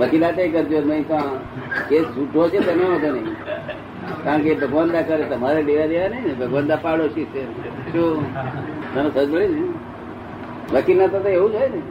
વકીલાતે 0.00 0.48
કરજો, 0.48 0.80
નહીં 0.80 1.08
તો 1.08 1.94
એ 1.94 2.02
છૂટો 2.02 2.48
છે 2.48 2.58
તમે 2.58 2.84
વાંધો 2.84 3.10
નહીં. 3.12 3.34
કારણ 4.24 4.40
કે 4.40 4.54
ભગવાન 4.54 4.90
દા 4.90 5.02
કરે, 5.02 5.22
તમારે 5.22 5.62
લેવા 5.62 5.86
દેવા 5.86 6.08
નહીં 6.08 6.26
ને. 6.26 6.34
ભગવાન 6.34 6.66
દા 6.66 6.76
પાડોશી 6.76 7.24
છે. 7.24 7.42
શું 7.92 8.34
તમે 8.94 9.10
સજ 9.10 9.32
પડી 9.32 9.48
ને. 9.48 10.76
વકીલ 10.76 10.98
ના 10.98 11.06
તો 11.06 11.28
એવું 11.28 11.52
જ 11.52 11.54
હોય 11.54 11.68
ને. 11.68 11.82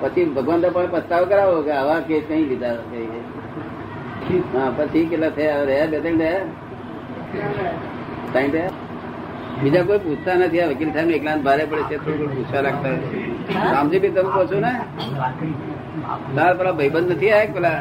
પછી 0.00 0.24
ભગવાન 0.24 0.60
દા 0.60 0.68
પણ 0.68 0.86
પસ્તાવ 0.90 1.24
કરાવો 1.24 1.62
કે 1.62 1.70
આવા 1.70 2.00
કેસ 2.00 2.22
નહીં 2.30 2.48
લીધા. 2.48 2.74
હા, 4.54 4.72
પછી 4.76 5.06
કેટલા 5.06 5.28
થયા? 5.28 5.62
રહ્યા, 5.62 5.86
બે 5.86 6.00
ત્રણ 6.00 6.18
રહ્યા 6.18 6.38
ત્રણ 8.32 8.50
રહ્યા 8.50 8.70
બીજા 9.62 9.84
કોઈ 9.88 10.00
પૂછતા 10.04 10.34
નથી 10.38 10.60
આ 10.62 10.68
વકીલ 10.72 10.90
સાહેબ 10.94 11.10
એકલા 11.18 11.36
ભારે 11.46 11.64
પડે 11.70 11.84
છે 11.90 11.96
થોડું 12.04 12.30
પૂછવા 12.34 12.62
લાગતા. 12.66 12.94
રામજી 13.72 14.00
બી 14.04 14.12
તમે 14.16 14.30
કહો 14.34 14.42
છો 14.50 14.58
ને? 14.64 14.72
તાર 16.36 16.52
પેલા 16.58 16.74
ભાઈબંધ 16.78 17.12
નથી 17.14 17.32
આયા 17.36 17.54
પેલા 17.56 17.78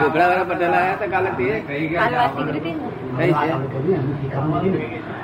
છોકરા 0.00 0.26
વાળા 0.30 0.48
પટેલ 0.50 0.74
આયા 0.80 0.96
હતા 0.96 1.10
કાલે 1.14 1.30
તે? 1.38 1.44
કઈ 1.68 1.86
છે? 1.90 3.52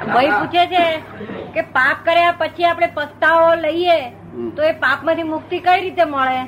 ભાઈ 0.06 0.30
પૂછે 0.34 0.62
છે 0.72 0.84
કે 1.54 1.62
પાપ 1.76 1.98
કર્યા 2.06 2.38
પછી 2.40 2.66
આપણે 2.70 2.88
પસ્તાવો 2.96 3.50
લઈએ 3.64 3.98
તો 4.56 4.60
એ 4.70 4.72
પાપમાંથી 4.86 5.28
મુક્તિ 5.34 5.56
કઈ 5.66 5.80
રીતે 5.84 6.04
મળે. 6.06 6.40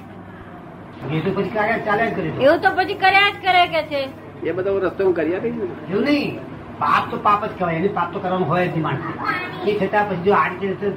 એવું 2.40 2.60
તો 2.60 2.70
પછી 2.78 2.98
કર્યા 3.04 3.30
જ 3.32 3.36
કરે 3.44 3.62
કે 3.74 3.82
છે. 3.90 4.02
એ 4.44 4.52
બધો 4.52 4.78
રસ્તો 4.80 5.02
હું 5.04 5.14
કરી 5.14 5.34
આપીશ 5.34 5.58
એવું 5.90 6.04
નહીં. 6.06 6.32
પાપ 6.78 7.10
તો 7.10 7.16
પાપ 7.18 7.40
જ 7.44 7.52
કહેવાય 7.52 7.78
એને 7.78 7.88
પાપ 7.90 8.08
તો 8.12 8.18
કરવાનું 8.20 8.48
હોય 8.48 8.66
જ 8.66 8.70
નહીં 8.70 8.82
માણસ 8.82 9.04
એ 9.66 9.76
છતાં 9.78 10.04
પછી 10.08 10.24
જો 10.24 10.32
આ 10.34 10.48
રીતે 10.50 10.88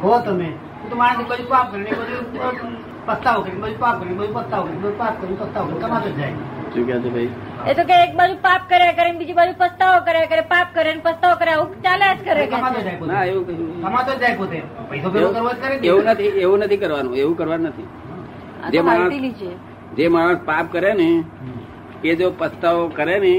કહો 0.00 0.12
તમે 0.20 0.48
તો 0.88 0.94
માણસ 0.96 1.24
બધું 1.24 1.48
પાપ 1.48 1.66
કરે 1.72 1.90
બધું 1.92 2.76
પસ્તાવો 3.08 3.40
કરી 3.42 3.58
બધું 3.58 3.78
પાપ 3.78 3.96
કરી 4.00 4.14
બધું 4.14 4.34
પસ્તાવો 4.36 4.64
કરી 4.66 4.78
બધું 4.78 4.96
પાપ 4.98 5.14
કરી 5.20 5.36
પસ્તાવો 5.36 5.66
કરી 5.68 5.82
કમાતો 5.82 6.10
જાય. 6.12 6.34
શું 6.72 6.84
ભાઈ? 6.86 7.28
એ 7.64 7.74
તો 7.74 7.82
કે 7.84 7.94
એક 7.98 8.12
બાજુ 8.16 8.34
પાપ 8.42 8.62
કર્યા 8.68 8.94
કરે 8.94 9.10
બીજી 9.14 9.36
બાજુ 9.36 9.54
પસ્તાવો 9.58 9.98
કર્યા 10.06 10.28
કરે 10.28 10.42
પાપ 10.46 10.68
કરે 10.74 10.90
ને 10.90 11.00
પસ્તાવો 11.02 11.36
કરે 11.36 11.50
આવું 11.52 11.70
ચાલે 11.82 12.06
જ 12.08 12.18
કરે 12.24 12.46
કમાતો 12.48 12.80
જાય 12.80 13.06
ના 13.06 13.22
એવું 13.26 13.44
કમાતો 13.82 14.12
જાય 14.16 14.34
પોતે. 14.36 14.58
પૈસો 14.90 15.08
ભેગો 15.10 15.28
કરવો 15.30 15.50
જ 15.52 15.58
કરે 15.60 15.74
એવું 15.84 16.04
નથી 16.06 16.32
એવું 16.40 16.58
નથી 16.60 16.78
કરવાનું 16.78 17.14
એવું 17.16 17.36
કરવાનું 17.36 17.68
નથી. 17.68 17.86
જે 18.72 18.80
માણસ- 18.82 19.14
જે 19.96 20.08
માણસ 20.08 20.40
પાપ 20.46 20.66
કરે 20.72 20.92
ને 20.94 21.08
એ 22.04 22.16
જો 22.16 22.28
પસ્તાવો 22.32 22.82
કરે 22.90 23.16
ને 23.18 23.34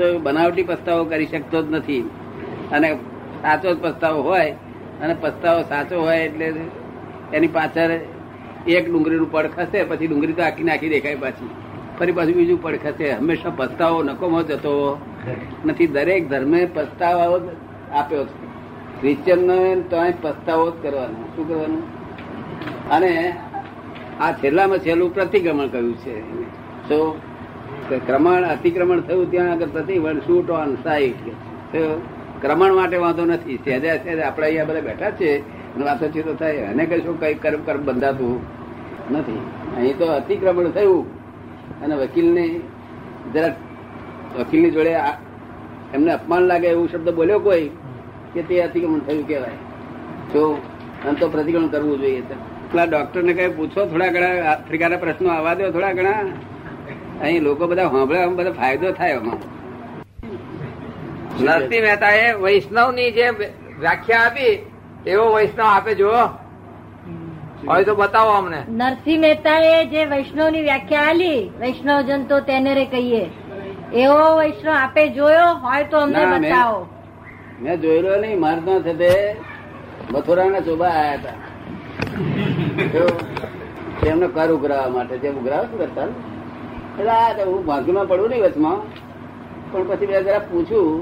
તો 0.00 0.18
બનાવટી 0.18 0.62
પસ્તાવો 0.62 1.04
કરી 1.04 1.26
શકતો 1.26 1.62
જ 1.62 1.70
નથી. 1.70 2.10
અને 2.72 2.94
સાચો 3.42 3.74
જ 3.74 3.78
પસ્તાવો 3.80 4.22
હોય, 4.22 4.50
અને 5.00 5.16
પસ્તાવો 5.20 5.62
સાચો 5.62 6.00
હોય 6.00 6.18
એટલે 6.18 6.54
એની 7.34 7.46
પાછળ 7.46 7.90
એક 8.68 8.90
ડુંગળીનું 8.90 9.32
પડ 9.32 9.46
ખસે, 9.46 9.84
પછી 9.84 10.06
ડુંગળી 10.06 10.32
તો 10.32 10.42
આખી 10.42 10.62
નાખી 10.62 10.88
દેખાય 10.88 11.14
પાછી. 11.14 11.50
ફરી 11.98 12.12
પાછું 12.12 12.34
બીજું 12.34 12.62
પડ 12.62 12.76
ખસે. 12.76 13.12
હંમેશા 13.12 13.52
પસ્તાવો 13.56 14.02
નકોમો 14.02 14.42
જતો 14.42 15.00
નથી. 15.66 15.86
દરેક 15.86 16.28
ધર્મે 16.28 16.66
પસ્તાવો 16.74 17.38
જ 17.38 17.42
આપ્યો 17.92 18.24
છે. 18.24 18.46
ક્રિશ્ચન 19.00 19.80
તો 19.80 19.96
પસ્તાવો 20.22 20.70
જ 20.70 20.74
કરવાનો. 20.82 21.26
શું 21.36 21.48
કરવાનું? 21.48 21.82
અને 22.90 23.32
આ 24.20 24.32
છેલ્લામાં 24.32 24.78
છેલ્લું 24.78 25.14
પ્રતિક્રમણ 25.14 25.66
કહ્યું 25.66 25.96
છે. 25.96 26.20
તો 26.88 27.20
ક્રમણ, 27.98 28.42
અતિક્રમણ 28.44 29.00
થયું 29.00 29.30
ત્યાં 29.30 29.52
આગળ 29.52 29.66
પ્રતિક્રમણ 29.66 30.18
શૂટ 30.18 30.50
ઓન 30.50 30.74
સાઈડ 30.84 31.14
ક્રમણ 32.42 32.72
માટે 32.74 32.96
વાંધો 32.96 33.24
નથી. 33.24 33.58
સહેજા 33.64 33.96
સહેજા 33.96 34.26
આપણે 34.26 34.46
અહીંયા 34.46 34.64
બધા 34.64 34.80
બેઠા 34.80 35.10
છે 35.10 35.30
અને 35.74 35.84
વાતો 35.84 36.08
તો 36.08 36.34
થાય. 36.34 36.56
અને 36.56 36.86
કશું 36.86 37.20
કઈ 37.20 37.34
કર્મ 37.34 37.62
કર્મ 37.64 37.82
બંધાતું 37.84 38.40
નથી. 39.10 39.40
અહીં 39.76 39.98
તો 39.98 40.06
અતિક્રમણ 40.12 40.70
થયું 40.70 41.04
અને 41.82 41.94
વકીલને 41.94 42.44
જરા 43.34 43.54
વકીલની 44.38 44.70
જોડે 44.70 44.94
એમને 45.94 46.12
અપમાન 46.12 46.42
લાગે 46.42 46.66
એવું 46.66 46.88
શબ્દ 46.88 47.10
બોલ્યો 47.14 47.38
કોઈ 47.38 47.68
કે 48.34 48.42
તે 48.42 48.62
અતિક્રમણ 48.62 48.98
થયું 48.98 49.26
કહેવાય. 49.28 49.56
તો 50.32 50.42
અને 51.04 51.14
તો 51.20 51.28
પ્રતિક્રમણ 51.28 51.68
કરવું 51.68 51.98
જોઈએ. 51.98 52.22
પેલા 52.72 52.84
ડોક્ટરને 52.84 53.32
કઈ 53.32 53.48
પૂછો? 53.48 53.86
થોડા 53.86 54.08
ઘણા, 54.08 54.52
આફ્રિકાના 54.52 54.96
પ્રશ્નો 54.96 55.28
આવવા 55.28 55.54
દો 55.54 55.70
થોડા 55.70 55.92
ઘણા. 55.92 56.24
અહીં 57.22 57.42
લોકો 57.44 57.66
બધા 57.70 57.88
સાંભળે 57.94 58.20
આમ 58.24 58.36
બધો 58.36 58.52
ફાયદો 58.58 58.92
થાય 58.98 59.18
નરસિંહ 61.46 61.82
વૈષ્ણવની 62.44 63.10
જે 63.18 63.26
વ્યાખ્યા 63.80 64.24
આપી 64.26 64.52
એવો 65.06 65.26
વૈષ્ણવ 65.34 65.66
આપે 65.66 65.92
જુઓ. 66.00 66.22
હોય 67.68 67.84
તો 67.84 67.94
બતાવો 67.94 68.32
અમને. 68.38 68.60
નરસિંહ 68.80 69.20
મહેતાએ 69.24 69.76
જે 69.92 70.00
વૈષ્ણવની 70.12 70.62
વ્યાખ્યા 70.68 71.08
આલી 71.08 71.40
વૈષ્ણવજન 71.60 72.22
તો 72.30 72.40
તેને 72.40 72.74
રે 72.74 72.86
કહીએ. 72.86 73.22
એવો 73.94 74.18
વૈષ્ણવ 74.38 74.74
આપે 74.74 75.02
જોયો 75.18 75.52
હોય 75.64 75.84
તો 75.84 75.96
અમને 76.00 76.26
બતાવો. 76.34 76.80
મેં 77.62 77.80
જોયેલો 77.82 78.16
નહીં 78.22 78.40
મારે 78.40 78.60
તો 78.66 78.74
છે 78.82 78.94
તે 78.94 79.10
મથુરાના 80.12 80.66
ચોબા 80.68 80.92
આયા 80.94 81.18
હતા. 81.18 81.36
એમને 82.88 83.04
તેમને 84.00 84.26
કર 84.36 84.50
ઉઘરાવા 84.56 84.90
માટે 84.90 85.18
જે 85.18 85.28
ઉઘરાવ 85.40 85.66
કરતા? 85.78 86.08
એટલે 87.00 87.44
હું 87.44 87.62
ભાગ્યમાં 87.66 88.06
પડું 88.08 88.28
નહીં 88.30 88.44
વચમાં. 88.44 88.80
પણ 89.72 89.84
પછી 89.88 90.06
મેં 90.06 90.22
જરા 90.24 90.42
પૂછ્યું 90.50 90.98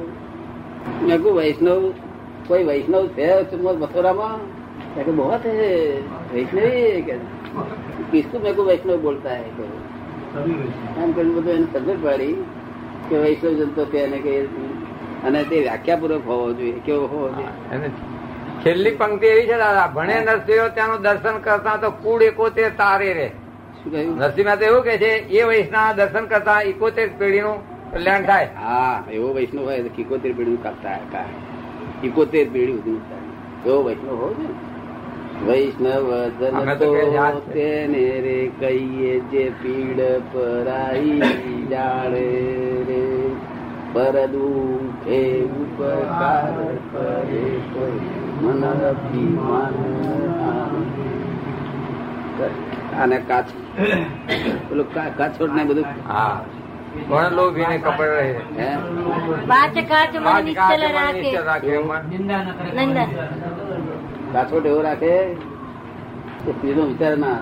મેં 1.07 1.19
કહું 1.23 1.35
વૈષ્ણવ, 1.39 1.83
કોઈ 2.49 2.65
વૈષ્ણવ 2.65 3.05
છે 3.17 3.27
મથુરામાં? 3.83 4.39
કે 4.95 5.11
બહુ 5.19 5.25
છે 5.45 5.55
વૈષ્ણવી? 6.33 7.03
કે 7.07 7.15
કિસકુ 8.11 8.37
મેં 8.45 8.53
વૈષ્ણવ 8.69 9.01
બોલતા 9.03 9.37
હે 9.41 9.49
એમ 11.03 11.13
કરીને 11.13 11.33
બધું 11.37 11.53
એને 11.55 11.67
સમજ 11.73 11.89
પડી 12.05 12.37
કે 13.09 13.17
વૈષ્ણવ 13.25 13.53
જનતો 13.61 13.85
તેને 13.95 14.19
કે 14.19 14.35
અને 15.27 15.41
તે 15.45 15.57
વ્યાખ્યાપૂર્વક 15.67 16.25
હોવો 16.27 16.47
જોઈએ 16.53 16.81
કેવો 16.87 17.05
હોવો 17.07 17.29
જોઈએ. 17.37 17.91
છેલ્લી 18.63 18.97
પંક્તિ 19.01 19.27
એવી 19.27 19.47
છે 19.47 19.57
દાદા 19.65 19.89
ભણે 19.97 20.17
નરસિંહ 20.21 20.71
ત્યાંનું 20.75 21.03
દર્શન 21.03 21.37
કરતા 21.47 21.77
તો 21.77 21.91
કુળ 22.03 22.23
એકોતેર 22.23 22.71
તારે 22.81 23.11
રે 23.19 23.29
શું 23.83 23.93
કહ્યું? 23.93 24.15
નરસિંહ 24.19 24.63
એવું 24.63 24.83
કે 24.83 24.95
છે 24.99 25.11
એ 25.41 25.43
વૈષ્ણવ 25.45 25.97
દર્શન 25.97 26.25
કરતા 26.27 26.61
એકોતેર 26.61 27.09
પેઢીનું 27.19 27.59
કલ્યાણ 27.93 28.23
થાય. 28.23 28.49
હા 28.57 29.03
એવો 29.13 29.29
વૈષ્ણવ 29.33 29.65
હોય 29.65 29.83
તો 29.83 29.91
ઇકોતેર 29.99 30.33
પેઢી 30.33 30.57
કાપતા 30.63 30.99
કા 31.13 31.29
ઇકોતેર 32.05 32.47
પેઢી 32.49 32.77
સુધી 32.77 33.01
એવો 33.67 33.79
વૈષ્ણવ 33.83 34.17
હોય 34.21 34.35
જોઈએ 34.35 34.55
વૈષ્ણવ 35.47 36.07
જન 36.41 36.69
તો 36.79 36.91
છે. 37.45 37.53
તેને 37.53 38.05
રે 38.21 38.39
કહીએ 38.61 39.15
જે 39.33 39.45
પીડ 39.63 40.01
પરાઈ 40.33 41.21
જાણે 41.71 42.27
રે. 42.89 43.03
પર 43.95 44.17
દુઃખે 44.27 45.23
ઉપકાર 45.61 46.57
કરે 46.93 47.45
કોઈ. 47.73 48.01
મન 48.43 48.63
અભિમાન 48.65 49.75
આને 52.99 53.19
કાચ. 53.19 53.45
પેલું 54.69 54.95
કા- 54.95 55.11
કાછોડ 55.17 55.57
ને 55.57 55.65
બધું. 55.65 55.85
હા. 56.09 56.45
પણ 57.09 57.33
લોભી 57.33 57.67
ને 57.69 57.79
કપડ 57.79 58.07
રહે. 58.07 58.35
કાચ 64.33 64.53
કાચ 64.53 64.67
એવો 64.67 64.83
રાખે 64.83 65.35
કે 65.35 66.53
સ્ત્રીનો 66.53 66.83
વિચાર 66.83 67.19
ના. 67.19 67.39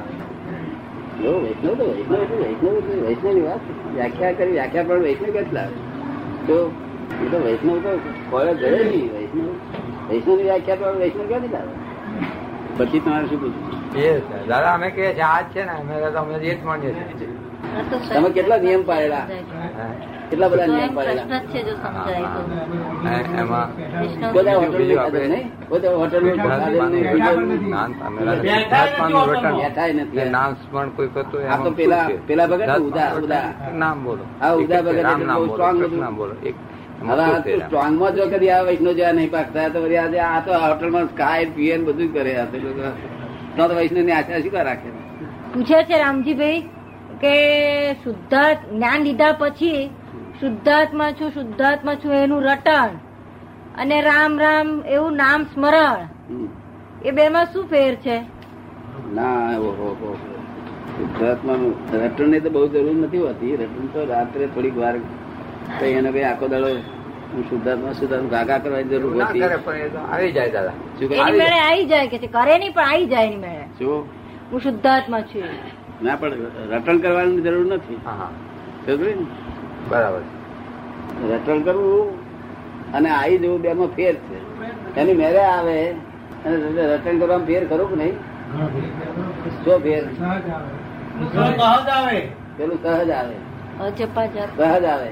વૈષ્ણવ 1.39 1.75
તો 1.75 1.85
વૈષ્ણવ 1.85 2.17
વૈષ્ણવ 2.19 3.05
વૈષ્ણવની 3.07 3.41
વાત. 3.41 3.61
વ્યાખ્યા 3.95 4.33
કરી 4.33 4.51
વ્યાખ્યા 4.51 4.83
પણ 4.83 5.01
વૈષ્ણવ 5.01 5.31
કેટલા? 5.31 5.67
તો 6.47 6.73
એ 7.23 7.29
તો 7.29 7.39
વૈષ્ણવ 7.39 7.79
તો 7.79 8.01
ખોળે 8.31 8.55
ગયો 8.55 8.71
નહીં 8.71 9.13
વૈષ્ણવ. 9.13 9.55
વૈષ્ણવની 10.09 10.43
વ્યાખ્યા 10.43 10.77
પણ 10.77 10.97
વૈષ્ણવ 10.97 11.27
ક્યાંથી 11.27 11.49
લાવે? 11.49 11.86
પછી 12.77 13.01
તમારે 13.01 13.27
શું 13.27 13.41
પૂછવું 13.41 14.49
દાદા 14.49 14.75
અમે 14.75 14.91
કહે 14.91 15.15
છે 15.15 15.21
આજ 15.21 15.45
છે 15.45 15.65
ને 15.65 15.71
અમે 15.71 16.35
એ 16.35 16.55
જ 16.55 16.65
માનીએ 16.65 16.93
છીએ. 16.93 17.29
તમે 18.15 18.31
કેટલા 18.31 18.57
નિયમ 18.57 18.87
પાડેલા? 18.87 19.27
કેટલા 20.31 20.49
બધા 20.49 20.67
નિયમ 20.67 20.95
પાડેલા? 20.95 21.23
એમાં 23.39 23.69
બધા 24.33 24.53
નહીં? 24.53 25.71
બધા. 25.71 25.81
નામ 30.31 30.55
સ્મરણ 30.55 30.89
કોઈ 30.89 31.09
કરતું 31.09 31.41
હોય 31.41 31.49
આ 31.49 31.57
તો 31.57 31.71
પેલા- 31.71 32.11
પેલા 32.27 32.47
ભગત 32.47 32.79
ઉદા- 32.79 33.23
ઉદા. 33.23 33.43
નામ 33.75 34.05
બોલો. 34.05 34.47
આ 34.47 34.53
ઉદા 34.53 34.83
ભગત 34.83 35.03
નામ 35.03 36.17
બોલો. 36.17 36.35
એક? 36.45 36.55
સ્ટ્રોંગમાં 37.01 38.15
જો 38.15 38.25
કદી 38.27 38.51
આ 38.51 38.63
વૈષ્ણવ 38.65 38.93
જેવા 38.93 39.13
નહીં 39.13 39.31
પાકતા 39.31 39.69
તો 39.69 39.81
આજે 39.97 40.21
આ 40.21 40.41
તો 40.41 40.53
હોટલમાં 40.55 41.09
ખાય 41.17 41.47
પીએ 41.57 41.79
બધું 41.79 42.13
કરે 42.13 42.33
આ 42.37 42.47
તો 42.47 42.57
વૈષ્ણવ 42.57 42.97
તો 43.57 43.67
તો 44.03 44.13
આશા 44.13 44.41
શું 44.43 44.53
રાખે? 44.53 44.89
પૂછે 45.53 45.79
છે 45.85 45.97
રામજીભાઈ 45.99 46.63
કે 47.21 47.35
શુદ્ધાર્થ 48.05 48.63
જ્ઞાન 48.71 49.01
લીધા 49.03 49.33
પછી 49.33 49.83
શુદ્ધાત્મા 50.41 51.11
છું 51.13 51.31
શુદ્ધાત્મા 51.33 51.97
છું 51.97 52.13
એનું 52.13 52.43
રટણ 52.45 52.91
અને 53.79 53.99
રામ 54.01 54.39
રામ 54.39 54.73
એવું 54.87 55.15
નામ 55.17 55.47
સ્મરણ. 55.53 56.01
એ 57.05 57.11
બે 57.11 57.29
માં 57.29 57.53
શું 57.53 57.69
ફેર 57.69 57.93
છે? 57.97 58.17
ના 59.15 59.53
શુદ્ધાત્મા 59.59 59.71
હો 60.01 60.11
શુદ્ધાત્માનું 60.97 61.73
રટણની 62.03 62.41
તો 62.41 62.51
બહુ 62.51 62.67
જરૂર 62.69 62.97
નથી 62.97 63.19
હોતી. 63.19 63.55
રટણ 63.57 63.87
તો 63.95 64.05
રાત્રે 64.05 64.47
થોડીક 64.47 64.77
વાર 64.77 64.95
કઈ 65.81 65.93
એને 66.01 66.11
ભાઈ 66.15 66.29
આખો 66.33 66.47
દાડો 66.53 66.69
હું 67.33 67.43
સુધાર્થમાં 67.51 67.95
સુધાર્થ 68.01 68.29
ગાગા 68.35 68.59
કરવાની 68.65 68.91
જરૂર 68.93 69.13
નથી 69.15 69.25
હોતી. 69.25 69.41
કરે 69.41 69.57
પણ 69.65 69.77
એ 69.87 69.89
તો 69.95 69.99
આવી 70.13 70.33
જાય 70.37 70.51
દાદા. 70.57 70.75
શું 70.99 71.13
એની 71.13 71.39
મેળે 71.41 71.59
આવી 71.63 71.87
જાય 71.93 72.09
કે 72.13 72.19
કરે 72.37 72.55
નહીં 72.59 72.75
પણ 72.77 72.89
આવી 72.93 73.09
જાય 73.13 73.27
એની 73.31 73.43
મેળે. 73.47 73.65
શું? 73.79 73.99
હું 74.53 74.61
શુદ્ધાત્મા 74.67 75.23
છું. 75.31 75.49
ના 76.03 76.17
પણ 76.17 76.33
રટણ 76.73 76.99
કરવાની 77.05 77.43
જરૂર 77.47 77.67
નથી? 77.77 77.99
બરાબર. 79.91 80.23
રટણ 81.31 81.61
કરવું 81.63 82.09
અને 82.95 83.09
આવી 83.11 83.39
જવું 83.39 83.61
બે 83.67 83.75
માં 83.81 83.91
ફેર 83.97 84.15
છે. 84.27 84.39
એની 85.01 85.19
મેરે 85.23 85.43
આવે 85.55 85.77
અને 86.45 86.57
રટણ 86.95 87.19
કરવામાં 87.21 87.47
ફેર 87.51 87.63
ખરું 87.73 87.89
કે 87.91 87.97
નહીં? 87.97 88.17
શું 89.65 89.79
ફેર? 89.83 90.03
સહજ 91.33 91.89
આવે. 91.99 92.19
પેલું 92.57 92.79
સહજ 92.83 93.11
આવે. 93.11 93.37
સહજ 94.57 94.85
આવે. 94.85 95.09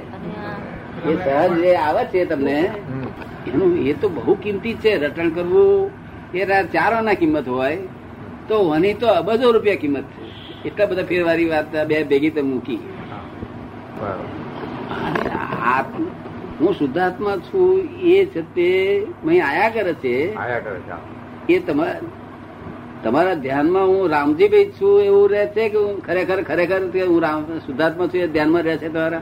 એ 1.10 1.16
સહજ 1.24 1.60
જે 1.60 1.74
આવે 1.76 2.04
છે 2.04 2.24
તમને 2.24 2.70
એનું 3.46 3.78
એ 3.78 3.92
તો 3.92 4.08
બહુ 4.08 4.34
કિંમતી 4.34 4.74
છે. 4.74 4.96
રટણ 5.06 5.30
કરવું 5.30 5.90
એ 6.34 6.44
રા- 6.44 6.62
ચારો 6.62 7.00
ના 7.00 7.12
કિંમત 7.12 7.48
હોય 7.48 7.78
તો 8.48 8.68
વની 8.68 8.94
તો 8.94 9.06
અબજો 9.06 9.50
રૂપિયા 9.50 9.74
કિંમત 9.74 10.02
છે. 10.02 10.24
એટલા 10.68 10.86
બધા 10.86 11.02
ફેરવારી 11.02 11.44
વાત 11.44 11.86
બે 11.86 12.04
ભેગી 12.04 12.30
તો 12.30 12.42
મૂકી. 12.42 12.76
હું 16.60 16.74
શુદ્ધાત્મા 16.74 17.36
છું 17.36 17.78
એ 18.02 18.24
છે 18.26 18.54
તે 18.54 18.98
અહીં 19.28 19.46
આયા 19.46 19.68
કરે 19.68 19.94
છે. 19.94 20.34
આયા 20.34 20.58
કરે 20.58 20.80
છે 20.80 21.54
એ 21.54 21.58
તમારા 21.58 21.96
તમારા 23.04 23.34
ધ્યાનમાં 23.34 23.86
હું 23.86 24.10
રામજીભાઈ 24.10 24.64
છું 24.80 25.00
એવું 25.02 25.30
રહે 25.30 25.46
છે 25.46 25.68
કે 25.68 25.78
હું 25.78 26.04
ખરેખર 26.06 26.42
ખરેખર 26.42 26.88
કે 26.88 27.02
હું 27.02 27.22
રામ 27.22 27.58
શુદ્ધાત્મા 27.58 28.06
છું 28.06 28.20
એ 28.20 28.26
ધ્યાનમાં 28.26 28.62
રહે 28.62 28.76
છે 28.76 28.88
તમારા? 28.88 29.18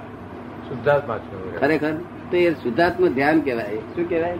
શુદ્ધાત્મા 0.69 1.19
છું 1.19 1.61
ખરેખર? 1.61 1.93
તો 2.31 2.37
એ 2.37 2.51
શુદ્ધાત્મા 2.51 3.07
ધ્યાન 3.07 3.41
કહેવાય. 3.41 3.77
શું 3.77 4.09
કહેવાય? 4.09 4.39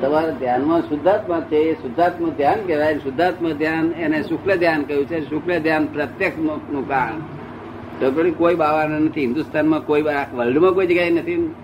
તમારા 0.00 0.30
ધ્યાનમાં 0.30 0.80
શુદ્ધાત્મા 0.80 1.40
છે 1.40 1.56
એ 1.56 1.74
શુદ્ધાત્મા 1.74 2.28
ધ્યાન 2.28 2.66
કહેવાય. 2.66 2.98
શુદ્ધાત્મ 2.98 3.52
ધ્યાન 3.52 3.92
એને 3.92 4.22
શુક્લ 4.22 4.56
ધ્યાન 4.56 4.82
કહ્યું 4.82 5.06
છે. 5.06 5.30
શુક્લ 5.30 5.58
ધ્યાન 5.58 5.86
પ્રત્યક્ષનું 5.86 6.88
કારણ. 6.88 7.20
તો 8.00 8.30
કોઈ 8.38 8.54
બાવાના 8.54 8.98
નથી. 8.98 9.20
હિન્દુસ્તાનમાં 9.20 9.86
કોઈ 9.86 10.02
વર્લ્ડમાં 10.36 10.72
કોઈ 10.72 10.86
જગ્યાએ 10.86 11.10
નથી. 11.10 11.54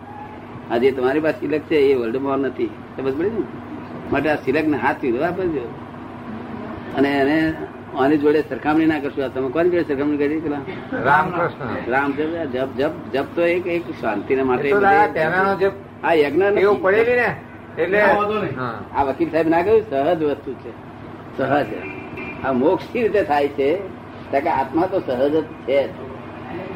આજે 0.70 0.90
તમારી 0.90 1.20
પાસે 1.20 1.40
સિલક 1.40 1.60
છે 1.60 1.76
એ 1.76 1.94
વર્લ્ડમાં 1.94 2.38
નથી. 2.38 2.66
સમજ 2.66 3.18
પડે 3.18 3.28
ને? 3.28 3.42
માટે 4.12 4.30
આ 4.30 4.34
સિલક 4.34 4.64
ને 4.64 4.76
હાથ 4.76 4.96
પીધો 5.00 5.18
વાપરજો. 5.18 5.81
અને 6.96 7.10
એને 7.20 7.38
આની 8.00 8.18
જોડે 8.22 8.40
સરખામણી 8.50 8.90
ના 8.92 9.00
કરશું. 9.04 9.24
આ 9.24 9.32
તમે 9.34 9.48
કોની 9.56 9.70
જોડે 9.72 9.84
સરખામણી 9.90 10.20
કરી? 10.22 10.40
પેલા 10.44 10.62
રામકૃષ્ણ. 11.06 11.72
રામ 11.92 12.10
જપ 12.18 12.30
જપ 12.54 12.70
જપ 12.78 12.94
જપ 13.14 13.26
તો 13.36 13.42
એક 13.54 13.66
એક 13.76 13.84
શાંતિના 14.00 14.46
માટે 14.50 14.68
એ 14.68 14.72
તો 14.72 14.80
દાદા 14.80 15.08
તેનાનો 15.16 15.52
જે 15.62 15.68
આ 16.04 16.14
યજ્ઞ. 16.22 16.44
એવું 16.64 16.78
પડેલી 16.84 17.18
ને 17.22 17.28
એટલે 17.78 17.98
ના. 18.60 18.70
આ 18.96 19.02
વકીલ 19.08 19.30
સાહેબ 19.32 19.48
ના 19.54 19.62
કહ્યું 19.66 19.82
સહજ 19.90 20.20
વસ્તુ 20.30 20.50
છે. 20.62 20.72
સહજ. 21.38 21.70
આ 22.44 22.52
મોક્ષ 22.52 22.86
કેવી 22.92 23.08
રીતે 23.08 23.22
થાય 23.30 23.48
છે? 23.58 23.70
કે 24.32 24.50
આત્મા 24.50 24.86
તો 24.92 24.98
સહજ 25.06 25.34
જ 25.34 25.36
છે. 25.66 25.78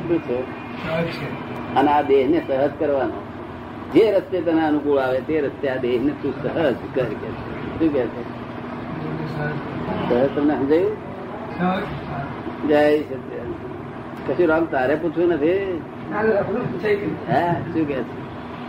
શું 0.07 0.18
છે? 0.26 0.38
અને 1.76 1.90
આ 1.90 2.02
દેહ 2.11 2.22
ને 2.33 2.38
સહજ 2.48 2.72
કરવાનો. 2.79 3.18
જે 3.94 4.05
રસ્તે 4.14 4.38
તને 4.46 4.62
અનુકૂળ 4.66 4.98
આવે 4.98 5.20
તે 5.29 5.40
રસ્તે 5.46 5.66
આ 5.74 5.79
દેહ 5.85 5.96
ને 6.07 6.12
તું 6.22 6.35
સહજ 6.42 6.79
કર 6.94 7.09
કે 7.20 7.29
શું 7.79 7.88
કે 7.94 8.02
છે? 8.14 8.22
સહજ 9.87 10.29
તમને 10.35 10.55
સમજાયું? 10.55 10.96
જય 12.68 12.81
સત્ય 13.01 13.42
કશું 14.27 14.49
રામ 14.49 14.64
તારે 14.64 14.94
પૂછવું 14.94 15.29
નથી? 15.29 15.83
હે? 17.29 17.42
શું 17.72 17.85
કે? 17.88 17.99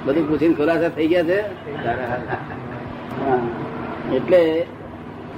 બધું 0.06 0.28
પૂછીને 0.28 0.54
ખુલાસા 0.54 0.90
થઈ 0.90 1.08
ગયા 1.08 1.24
છે? 1.24 1.40
હા. 3.22 3.40
એટલે 4.16 4.42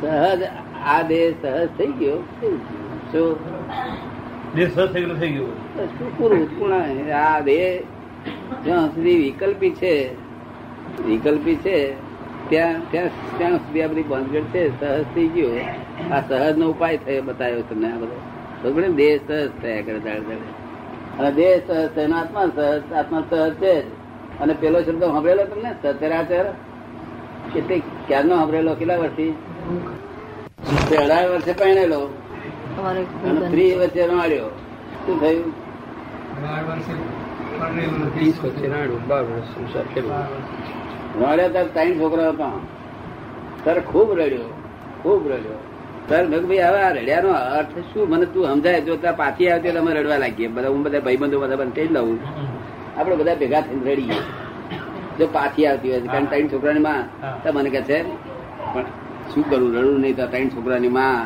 સહજ 0.02 0.42
આ 0.86 1.02
દેહ 1.02 1.34
સહજ 1.42 1.70
થઈ 1.78 1.92
ગયો? 1.92 2.18
શું? 3.12 3.36
દેશ 4.56 4.72
સહજ 4.74 4.88
થઈ 4.94 5.02
ગયેલું 5.02 5.20
થઈ 5.20 5.32
ગયું. 5.32 5.54
પૂરું? 6.18 6.60
પૂર્ણ. 6.60 7.12
આ 7.13 7.39
દેહ 7.39 7.82
જ્યાં 8.65 8.88
સુધી 8.88 9.18
વિકલ્પી 9.18 9.72
છે 9.72 9.94
વિકલ્પી 11.06 11.56
છે 11.56 11.78
ત્યાં 12.49 12.91
ત્યાં 12.91 13.09
ત્યાં 13.38 13.57
સુધી 13.57 13.81
આ 13.81 13.88
બધી 13.88 14.03
બંધગઢ 14.03 14.49
છે 14.53 14.62
સહજ 14.79 15.05
થઈ 15.15 15.27
ગયો 15.27 15.51
આ 16.12 16.21
સહજ 16.29 16.57
નો 16.57 16.65
ઉપાય 16.69 16.97
થયો 16.97 17.21
બતાવ્યો 17.21 17.62
તમને 17.62 17.88
આ 17.91 17.97
બધો. 17.97 18.17
બરોબર 18.63 18.83
દેહ 18.91 19.13
સહજ 19.27 19.49
થયા 19.62 19.81
કરે 19.81 19.99
દાડ 19.99 20.23
દાડે. 20.29 20.47
અને 21.19 21.31
દેહ 21.31 21.53
સહજ 21.67 21.88
થયો 21.95 22.15
આત્મા 22.15 22.45
સહજ 22.55 22.93
આત્મા 22.93 23.23
સહજ 23.29 23.53
છે 23.53 23.73
અને 24.39 24.53
પેલો 24.53 24.81
શબ્દ 24.81 25.03
સાંભળેલો 25.03 25.43
તમને? 25.43 25.71
સચરાચર 25.83 26.45
કેટલી 27.53 27.81
ક્યારનો 28.07 28.35
સાંભળેલો? 28.35 28.71
કેટલા 28.75 28.97
વર્ષથી? 28.97 29.33
તે 30.89 30.95
અઢાર 30.97 31.25
વર્ષે 31.29 31.53
પહેણેલો 31.53 32.01
અને 32.89 33.01
ત્રીસ 33.49 33.73
વર્ષે 33.77 34.07
રમાડ્યો. 34.07 34.49
શું 35.05 35.15
થયું? 35.21 35.47
રમાડ્યો 39.19 40.68
ત્યારે 41.19 41.45
ત્રણ 41.75 41.99
છોકરા 42.01 42.29
હતા. 42.34 42.58
ત્યારે 43.63 43.82
ખૂબ 43.89 44.10
રડ્યો 44.19 44.49
ખૂબ 45.03 45.23
રડ્યો. 45.32 45.60
સર 46.10 46.23
મેં 46.32 46.43
ભાઈ 46.49 46.63
હવે 46.67 46.79
આ 46.88 46.91
રડ્યાનો 46.97 47.29
અર્થ 47.60 47.75
શું? 47.93 48.05
મને 48.12 48.25
તું 48.34 48.43
સમજાય 48.51 48.82
જો 48.88 48.93
તાર 49.03 49.15
પાછી 49.21 49.49
આવે 49.51 49.71
તો 49.73 49.79
અમે 49.79 49.91
રડવા 49.97 50.19
લાગીએ. 50.23 50.47
બધા 50.55 50.71
હું 50.73 50.82
બધા 50.86 51.03
ભાઈબંધો 51.05 51.38
બધા 51.43 51.60
બંધ 51.62 51.75
થઈ 51.75 51.89
લઉં. 51.95 52.15
આપણે 52.97 53.15
બધા 53.21 53.36
ભેગા 53.41 53.62
થઈને 53.67 53.84
રડીએ. 53.93 54.19
જો 55.19 55.25
પાછી 55.38 55.67
આવતી 55.67 55.91
હોય. 55.91 56.08
કારણ 56.13 56.27
ત્રણ 56.32 56.47
છોકરાની 56.53 56.86
માં 56.88 57.03
તો 57.43 57.47
મને 57.53 57.69
કહે 57.75 57.82
છે 57.89 57.97
પણ 58.73 58.86
શું 59.32 59.43
કરું? 59.49 59.69
રડું 59.75 60.01
નહીં 60.03 60.15
તો 60.19 60.25
ત્રણ 60.34 60.49
છોકરાની 60.55 60.93
માં. 60.97 61.21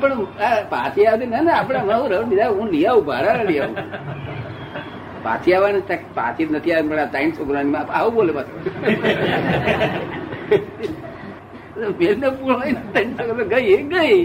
પણ 0.00 0.26
પાછી 0.72 1.06
આવતી 1.06 1.30
ને 1.34 1.38
ને 1.46 1.52
આપણે 1.52 1.78
હું 1.78 2.06
રડું 2.10 2.28
બીજા 2.32 2.50
હું 2.58 2.68
લઈ 2.74 2.86
આવું 2.86 3.04
ભાડા 3.08 3.44
લઈ 3.50 3.60
આવું 3.60 3.76
પાછી 5.24 5.54
આવવાની 5.56 5.84
તક 5.90 6.02
પાછી 6.18 6.46
જ 6.48 6.50
નથી 6.56 6.72
આવી 6.74 6.88
પણ 6.90 7.02
આ 7.04 7.10
ત્રણ 7.14 7.30
છોકરાની 7.38 7.72
માં 7.74 7.86
આવું 7.98 8.12
બોલે 8.16 8.32
બસ 8.36 8.48
બેન 11.98 12.16
ને 12.22 12.28
પૂરો 12.40 12.54
હોય 12.60 12.74
ત્રણ 12.94 13.10
છોકરા 13.18 13.48
ગઈ 13.52 13.78
ગઈ. 13.92 14.18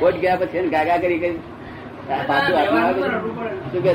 કોટ 0.00 0.16
ગયા 0.22 0.38
પછી 0.40 0.58
એને 0.62 0.70
ગાગા 0.74 0.98
કરી 1.02 1.18
કરી. 1.24 1.40
પાછું. 2.28 2.54
શું 3.72 3.80
કે 3.82 3.92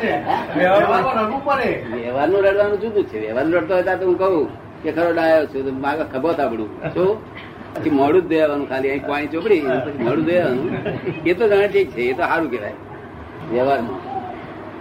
છે? 0.00 0.12
વ્યવહારનું 0.56 2.40
રડવાનું 2.46 2.78
જુદું 2.82 3.04
છે. 3.10 3.18
વ્યવહારનું 3.26 3.54
રડતો 3.60 3.74
હોય 3.74 3.94
તો 4.00 4.04
હું 4.08 4.16
કહું 4.22 4.34
કે 4.82 4.90
ખરો 4.96 5.10
ડાયો 5.12 5.44
છું 5.52 5.66
માગે 5.84 6.04
ખભો 6.12 6.30
તાબડું 6.40 6.70
શું? 6.94 7.10
પછી 7.74 7.94
મોડું 8.00 8.22
જ 8.24 8.28
દેવાનું 8.34 8.66
ખાલી 8.72 8.90
અહીં 8.92 9.04
પાણી 9.08 9.32
ચોપડી 9.32 9.62
પછી 9.86 10.04
મોડું 10.08 10.24
દેવાનું 10.30 10.68
એ 11.24 11.32
તો 11.38 11.44
જાણે 11.50 11.68
ઠીક 11.72 11.88
છે 11.96 12.02
એ 12.10 12.12
તો 12.18 12.22
સારું 12.32 12.48
કહેવાય. 12.52 12.76
વ્યવહારમાં 13.52 14.00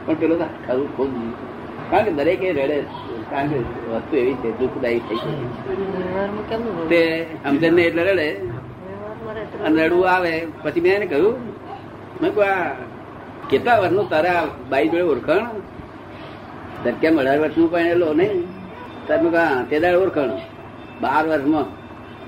પણ 0.06 0.16
પેલો 0.16 0.36
ખરું 0.68 0.98
ખુદ 0.98 1.12
કારણ 1.92 2.04
કે 2.04 2.12
દરેકે 2.12 2.52
રડે 2.52 2.78
કારણ 3.32 3.48
કે 3.48 3.60
વસ્તુ 3.90 4.18
એવી 4.18 4.34
છે 4.34 4.60
દુઃખદાયી 4.60 5.00
થઈ 5.00 5.16
ગઈ 5.16 6.88
તે 6.90 7.02
સમજણ 7.44 7.74
ને 7.74 7.82
એટલે 7.82 8.04
રડે. 8.14 8.30
અને 9.66 9.88
રડવું 9.88 10.10
આવે. 10.12 10.48
પછી 10.64 10.82
મેં 10.82 10.96
એને 10.96 11.06
કહ્યું 11.06 11.36
મેં 12.22 12.36
કહ્યું 12.36 12.54
આ 12.54 12.76
કેટલા 13.50 13.80
વર્ષનું 13.80 14.10
તારા 14.10 14.48
બાઈ 14.70 14.88
જોડે 14.88 15.04
ઓળખાણ? 15.04 15.46
તાર 16.84 16.94
કેમ 17.02 17.20
અઢાર 17.20 17.40
વર્ષનું 17.40 17.72
પહેણેલો 17.72 18.14
નહીં. 18.14 18.44
તારે 19.08 19.22
મેં 19.22 19.32
કહ્યું, 19.32 19.50
હા, 19.50 19.66
તે 19.70 19.80
દાડે 19.80 19.98
ઓળખાણ 19.98 20.30
બાર 21.02 21.28
વર્ષમાં. 21.28 21.66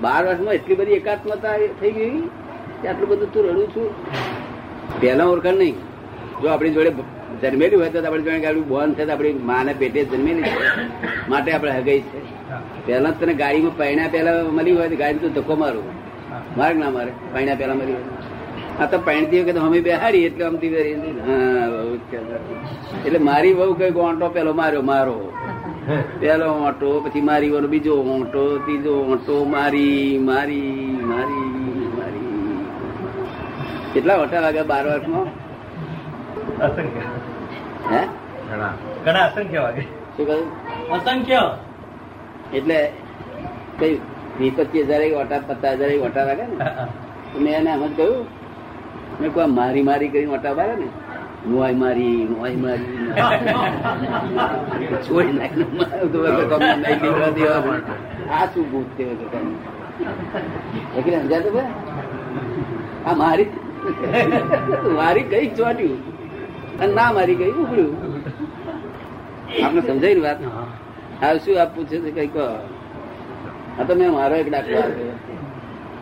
બાર 0.01 0.25
વર્ષમાં 0.25 0.53
એટલી 0.53 0.75
બધી 0.75 0.91
એકાત્મતા 0.91 1.57
થઈ 1.79 1.91
ગઈ 1.91 2.21
કે 2.81 2.87
આટલું 2.87 3.09
બધું 3.09 3.33
તું 3.33 3.43
રડું 3.49 3.67
છું? 3.67 3.89
પહેલા 5.01 5.25
ઓળખાણ 5.25 5.53
નહીં. 5.53 5.88
જો 6.41 6.47
આપણી 6.49 6.73
જોડે 6.75 6.91
જન્મેલી 7.41 7.77
હોય 7.81 7.89
તો 7.89 7.99
આપણે 8.05 8.21
જોડે 8.27 8.39
કે 8.39 8.61
બોન 8.73 8.93
છે 8.93 9.03
આપણી 9.11 9.33
માને 9.51 9.71
પેટે 9.73 9.99
જન્મેલી 10.11 10.43
છે. 10.43 10.53
માટે 11.29 11.49
આપણે 11.51 11.71
હગઈ 11.79 12.01
છે. 12.09 12.19
પહેલા 12.85 13.13
તને 13.19 13.33
ગાડીમાં 13.41 13.77
પૈણા 13.77 14.09
પહેલા 14.13 14.35
મળી 14.57 14.75
હોય 14.79 14.89
તો 14.89 14.97
ગાડી 15.03 15.21
તું 15.23 15.33
ધક્કો 15.37 15.55
મારું. 15.63 15.87
માર્ગ 16.57 16.77
ના 16.81 16.91
મારે, 16.97 17.11
પૈણા 17.33 17.55
પહેલા 17.61 17.77
મળી 17.79 17.97
હોય 17.99 18.07
આ 18.79 18.87
તો 18.91 18.97
પૈણતી 19.07 19.39
વખતે 19.41 19.59
અમે 19.59 19.79
બેહાડી 19.87 20.25
એટલે 20.27 20.43
અમતી. 20.45 20.69
એટલે 23.05 23.19
મારી 23.29 23.53
બહુ 23.53 23.73
કઈ 23.79 23.91
ઓંટો 24.09 24.27
પેલો 24.35 24.51
માર્યો, 24.59 24.83
મારો. 24.91 25.17
પેલો 26.21 26.47
ઓંટો, 26.67 26.89
પછી 27.03 27.21
મારી 27.29 27.51
વાળો 27.53 27.69
બીજો 27.73 27.93
ઓંટો, 28.15 28.43
ત્રીજો 28.65 28.93
ઓંટો, 29.13 29.35
મારી 29.55 30.17
મારી 30.29 30.97
મારી 31.11 31.51
મારી. 31.97 32.57
કેટલા 33.93 34.17
ઓટા 34.23 34.41
વાગ્યા 34.45 34.69
બાર 34.71 34.85
વર્ષમાં 34.87 35.27
અસંખ્ય. 36.59 37.03
હે? 37.91 38.01
ઘણા. 38.49 38.73
અસંખ્ય 39.25 39.61
વાગે. 39.61 39.83
શું 40.15 40.25
કહ્યું? 40.25 40.47
અસંખ્ય. 40.91 41.41
એટલે 42.53 42.91
કઈ 43.79 44.01
વીસ 44.39 44.53
પચીસ 44.53 44.87
હજાર 44.87 45.13
ઓટા 45.21 45.41
પચાસ 45.47 45.75
હજાર 45.75 45.91
ઓટા 46.07 46.23
લાગે 46.23 46.43
ને? 46.47 46.55
મેં 47.39 47.53
એને 47.53 47.71
એમ 47.71 47.83
જ 47.83 47.85
કહ્યું 47.95 48.25
મેં 49.19 49.31
કોઈ 49.31 49.51
મારી 49.51 49.83
મારી 49.83 50.09
કરીને 50.09 50.33
ઓટા 50.33 50.53
વાગે 50.53 50.75
ને? 50.75 50.87
નોય 51.47 51.73
મારી 51.73 52.27
છોડી 55.05 55.33
માટે. 55.33 55.65
આ 58.31 58.45
શું 58.53 58.65
ભૂત 58.71 58.87
છે 58.97 59.03
એટલે 60.97 61.19
સમજાતું 61.19 61.53
ભાઈ 61.53 61.73
આ 63.05 63.15
મારી 63.15 63.47
મારી 64.95 65.23
કઈ 65.23 65.47
ચોટ્યું 65.57 66.18
અને 66.81 66.93
ના 66.93 67.09
મારી 67.13 67.37
ગઈ 67.41 67.53
ઉગડ્યું 67.61 67.93
આપણે 69.63 69.81
સમજાય 69.81 70.15
ને 70.15 70.21
વાત? 70.21 70.39
હા. 71.21 71.33
શું 71.43 71.57
આપ 71.57 71.69
પૂછે 71.75 71.95
છે? 72.03 72.11
કઈ 72.17 72.29
કહો. 72.35 72.45
હા 73.77 73.85
તો 73.87 73.93
મેં 73.95 74.11
મારો 74.13 74.35
એક 74.35 74.49
દાખલો 74.55 74.77
આપ્યો. 74.79 75.13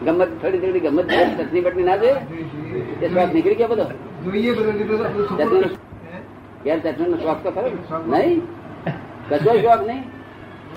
ગમત 0.06 0.32
થોડી 0.42 0.62
થોડી 0.63 0.84
ગમત 0.86 1.10
ચટણી 1.38 1.63
બટની 1.66 1.88
ના 1.90 1.98
જોઈએ? 1.98 2.18
એ 3.02 3.10
શ્વાસ 3.10 3.30
નીકળી 3.34 3.60
ગયો 3.60 3.70
બધો? 3.70 3.86
યાર 6.66 6.80
ચટણી 6.80 7.10
નો 7.12 7.18
શોખ 7.24 7.42
તો 7.44 7.50
ખરો 7.52 7.68
નહીં 7.70 7.82
નહીં? 8.13 8.40
કશો 9.30 9.52
શોખ 9.63 9.84
નહીં? 9.88 10.04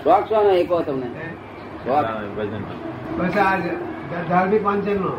શોખ 0.04 0.24
શો 0.28 0.38
નહીં? 0.46 0.66
કહો 0.68 0.82
તમને. 0.82 1.08
શોખ. 1.84 2.08
ધાર્મિક 4.28 4.62
વાંચન 4.64 4.96
નો 5.02 5.12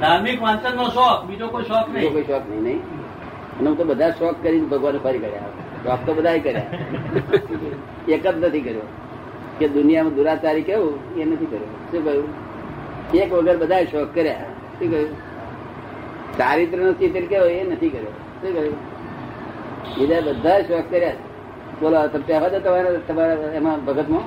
ધાર્મિક 0.00 0.38
વાંચન 0.42 0.74
નો 0.76 0.86
શોખ 0.96 1.20
બીજો 1.28 1.46
કોઈ 1.48 1.68
શોખ 1.70 1.88
નહીં. 1.92 2.12
કોઈ 2.12 2.24
શોખ 2.24 2.46
નહીં 2.50 2.64
નહીં? 2.64 2.80
અને 3.60 3.68
હું 3.68 3.78
તો 3.78 3.84
બધા 3.84 4.10
શોખ 4.10 4.34
કરીને 4.42 4.66
ભગવાન 4.66 4.98
ફરી 4.98 5.18
કર્યા 5.18 5.40
શોખ 5.84 5.98
તો 6.06 6.14
બધા 6.14 6.38
કર્યા. 6.38 6.66
એક 8.08 8.26
જ 8.26 8.44
નથી 8.44 8.60
કર્યો. 8.60 8.80
કે 9.58 9.68
દુનિયામાં 9.68 10.14
દુરાચારી 10.14 10.62
કેવું, 10.62 11.16
એ 11.16 11.24
નથી 11.24 11.46
કર્યો. 11.46 11.66
શું 11.92 12.04
કહ્યું? 12.04 12.28
એક 13.14 13.32
વગર 13.32 13.56
બધા 13.56 13.84
શોખ 13.84 14.14
કર્યા. 14.14 14.34
શું 14.78 14.90
કહ્યું? 14.90 15.08
ચારિત્ર 16.38 16.78
નો 16.78 16.92
ચિત્ર 16.92 17.20
કેવો, 17.20 17.44
એ 17.44 17.70
નથી 17.70 17.88
કર્યો. 17.88 18.10
શું 18.10 18.54
કહ્યું? 18.54 18.74
બીજા 19.98 20.20
બધા 20.20 20.60
શોખ 20.60 20.84
કર્યા 20.90 21.12
બોલો 21.80 22.06
તમે 22.06 22.22
કહેવા 22.22 22.48
દો 22.48 22.58
તમારા 22.58 22.90
તમારા 23.08 23.32
એમાં 23.32 23.84
ભગતમાં. 23.84 24.22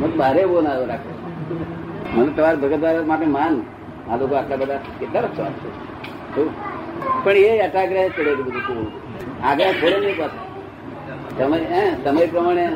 મને 0.00 0.16
બારે 0.16 0.46
બહુ 0.46 0.60
ના 0.60 0.78
રાખે. 0.78 1.10
મને 2.16 2.32
તમારા 2.32 2.54
ભગત 2.54 3.06
માટે 3.06 3.26
માન. 3.26 3.62
આ 4.10 4.16
લોકો 4.16 4.34
આટલા 4.34 4.56
બધા 4.56 4.80
કેટલા 5.00 5.20
શોખ 5.20 5.40
આપશે? 5.40 6.40
પણ 7.24 7.36
એ 7.52 7.60
અટાગ્રહ 7.60 8.08
ચડેલું 8.08 8.44
બધું 8.46 8.62
પૂરું 8.66 8.88
આગળ 9.44 9.72
છોડે 9.80 9.98
નહીં 9.98 10.16
પાછું. 10.18 10.42
સમય 11.36 11.58
હે 11.72 11.82
સમય 12.04 12.26
પ્રમાણે 12.26 12.66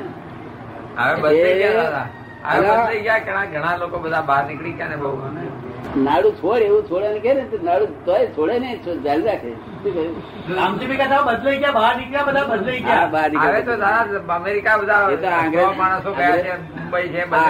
ગયા 2.43 3.19
ગયા 3.19 3.45
ઘણા 3.45 3.77
લોકો 3.77 3.99
બધા 3.99 4.21
બહાર 4.21 4.45
નીકળી 4.47 4.73
ગયા 4.73 4.89
ને 4.89 4.97
બહુ. 4.97 5.11
નાડું 6.05 6.33
છોડ 6.37 6.63
એવું 6.63 6.83
છોડે 6.91 7.09
ને 7.13 7.21
કે 7.21 7.33
નાડું 7.63 7.91
તોય 8.05 8.27
છોડે 8.27 8.59
ને 8.59 8.71
જાળી 9.05 9.25
રાખે. 9.25 9.53
રામજી 10.57 10.87
કહેતા 10.97 11.21
બદલાઈ 11.23 11.59
ગયા 11.59 11.73
બહાર 11.73 11.93
નીકળ્યા 11.97 12.27
બધા 12.29 12.45
બદલાઈ 12.45 12.81
ગયા. 12.81 13.07
બહાર 13.07 13.31
હવે 13.47 13.63
તો 13.63 13.73
અમેરિકા 14.37 14.77
બધા 14.77 15.01
માણસો 15.79 16.11
ગયા 16.13 16.37
છે 16.47 16.53
મુંબઈ 16.77 17.09
છે 17.09 17.23
આ 17.23 17.43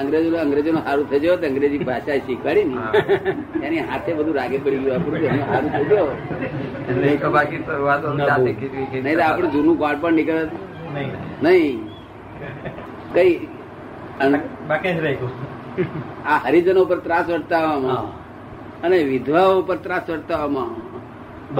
અંગ્રેજો 0.00 0.74
સારું 0.76 1.06
ભાષા 1.84 2.18
શીખવાડી 2.26 2.64
ને. 2.64 2.76
એની 3.66 3.82
હાથે 3.90 4.12
બધું 4.12 4.34
રાગે 4.34 4.58
પડી 4.58 4.78
ગયું 4.78 4.94
આપણું 4.96 5.20
સારું 5.46 5.70
થઈ 5.74 7.16
તો 7.16 7.30
બાકી. 7.30 7.60
નહીં 9.02 9.16
તો 9.18 9.22
આપણું 9.22 9.50
જૂનું 9.52 9.76
કોણ 9.78 9.96
પણ 10.00 10.14
નીકળે. 10.14 10.44
નહીં. 10.94 11.12
નહીં. 11.42 11.76
કઈ 13.14 13.34
આ 16.26 16.38
હરિજનો 16.38 16.82
ઉપર 16.82 16.98
ત્રાસ 16.98 17.26
વર્તાવવામાં 17.28 18.06
અને 18.82 19.02
વિધવાઓ 19.02 19.62
પર 19.62 19.76
ત્રાસ 19.76 20.10
વર્તાવવામાં 20.10 20.94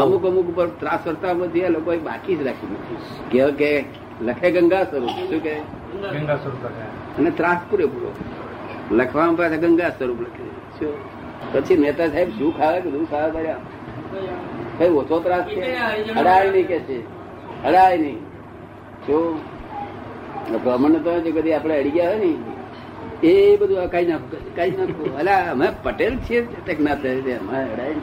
અમુક 0.03 0.25
અમુક 0.25 0.49
ઉપર 0.49 0.67
ત્રાસ 0.67 1.07
વર્તાવવામાં 1.07 1.53
જે 1.53 1.69
લોકો 1.69 1.97
બાકી 1.97 2.37
જ 2.37 2.43
રાખી 2.43 2.67
નથી 2.67 2.99
કે 3.31 3.53
કે 3.53 3.85
લખે 4.23 4.51
ગંગા 4.51 4.85
સ્વરૂપ 4.85 5.11
શું 5.11 5.43
કે 5.43 5.55
ગંગા 6.12 6.37
સ્વરૂપ 6.37 6.64
અને 7.19 7.31
ત્રાસ 7.31 7.59
પૂરેપૂરો. 7.71 8.12
લખવામાં 8.90 9.37
પાસે 9.37 9.57
ગંગા 9.57 9.90
સ્વરૂપ 9.90 10.21
લખે. 10.21 10.45
શું? 10.79 10.95
પછી 11.53 11.77
નેતા 11.77 12.07
સાહેબ 12.07 12.29
શું 12.29 12.59
ખાવે 12.59 12.81
કે 12.81 12.90
શું 12.90 13.11
ખાવે 13.11 13.31
કર્યા 13.31 13.57
કઈ 14.79 14.88
ઓછો 14.88 15.21
ત્રાસ 15.21 15.45
છે? 15.45 15.77
અડાય 16.12 16.51
નહીં 16.51 16.67
કે 16.67 16.79
છે. 16.79 16.99
અડાય 17.64 17.99
નહીં. 17.99 18.19
શું? 19.07 19.54
બ્રાહ્મણ 20.64 20.96
તો 21.02 21.12
જે 21.20 21.30
કદી 21.30 21.54
આપણે 21.54 21.74
અડી 21.80 21.90
ગયા 21.90 22.11
હોય 22.12 22.33
ને 23.22 23.30
એ 23.30 23.57
બધું 23.57 23.80
આ 23.83 24.02
નાખો 24.11 24.37
કાઢી 24.57 24.78
નાખો. 24.80 25.04
અલા 25.20 25.40
અમે 25.52 25.66
પટેલ 25.85 26.14
છીએ 26.26 26.40
ટેક 26.64 26.78
ના 26.80 26.96
થાય 27.02 27.37
અમે 27.38 27.57
અડાય 27.62 27.96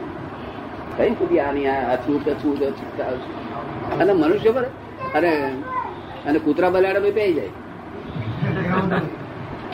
કઈ 0.96 1.12
સુધી 1.20 1.40
આની 1.40 1.66
આ 1.66 1.96
છૂટ 2.06 2.26
છૂટ 2.42 2.62
છૂટતા 2.78 3.12
અને 4.00 4.12
મનુષ્ય 4.12 4.50
પર 4.50 4.64
અને 5.14 5.30
અને 6.26 6.38
કૂતરા 6.38 6.70
બલાડે 6.70 7.00
ભાઈ 7.00 7.16
પહેરી 7.18 7.34
જાય. 7.34 7.52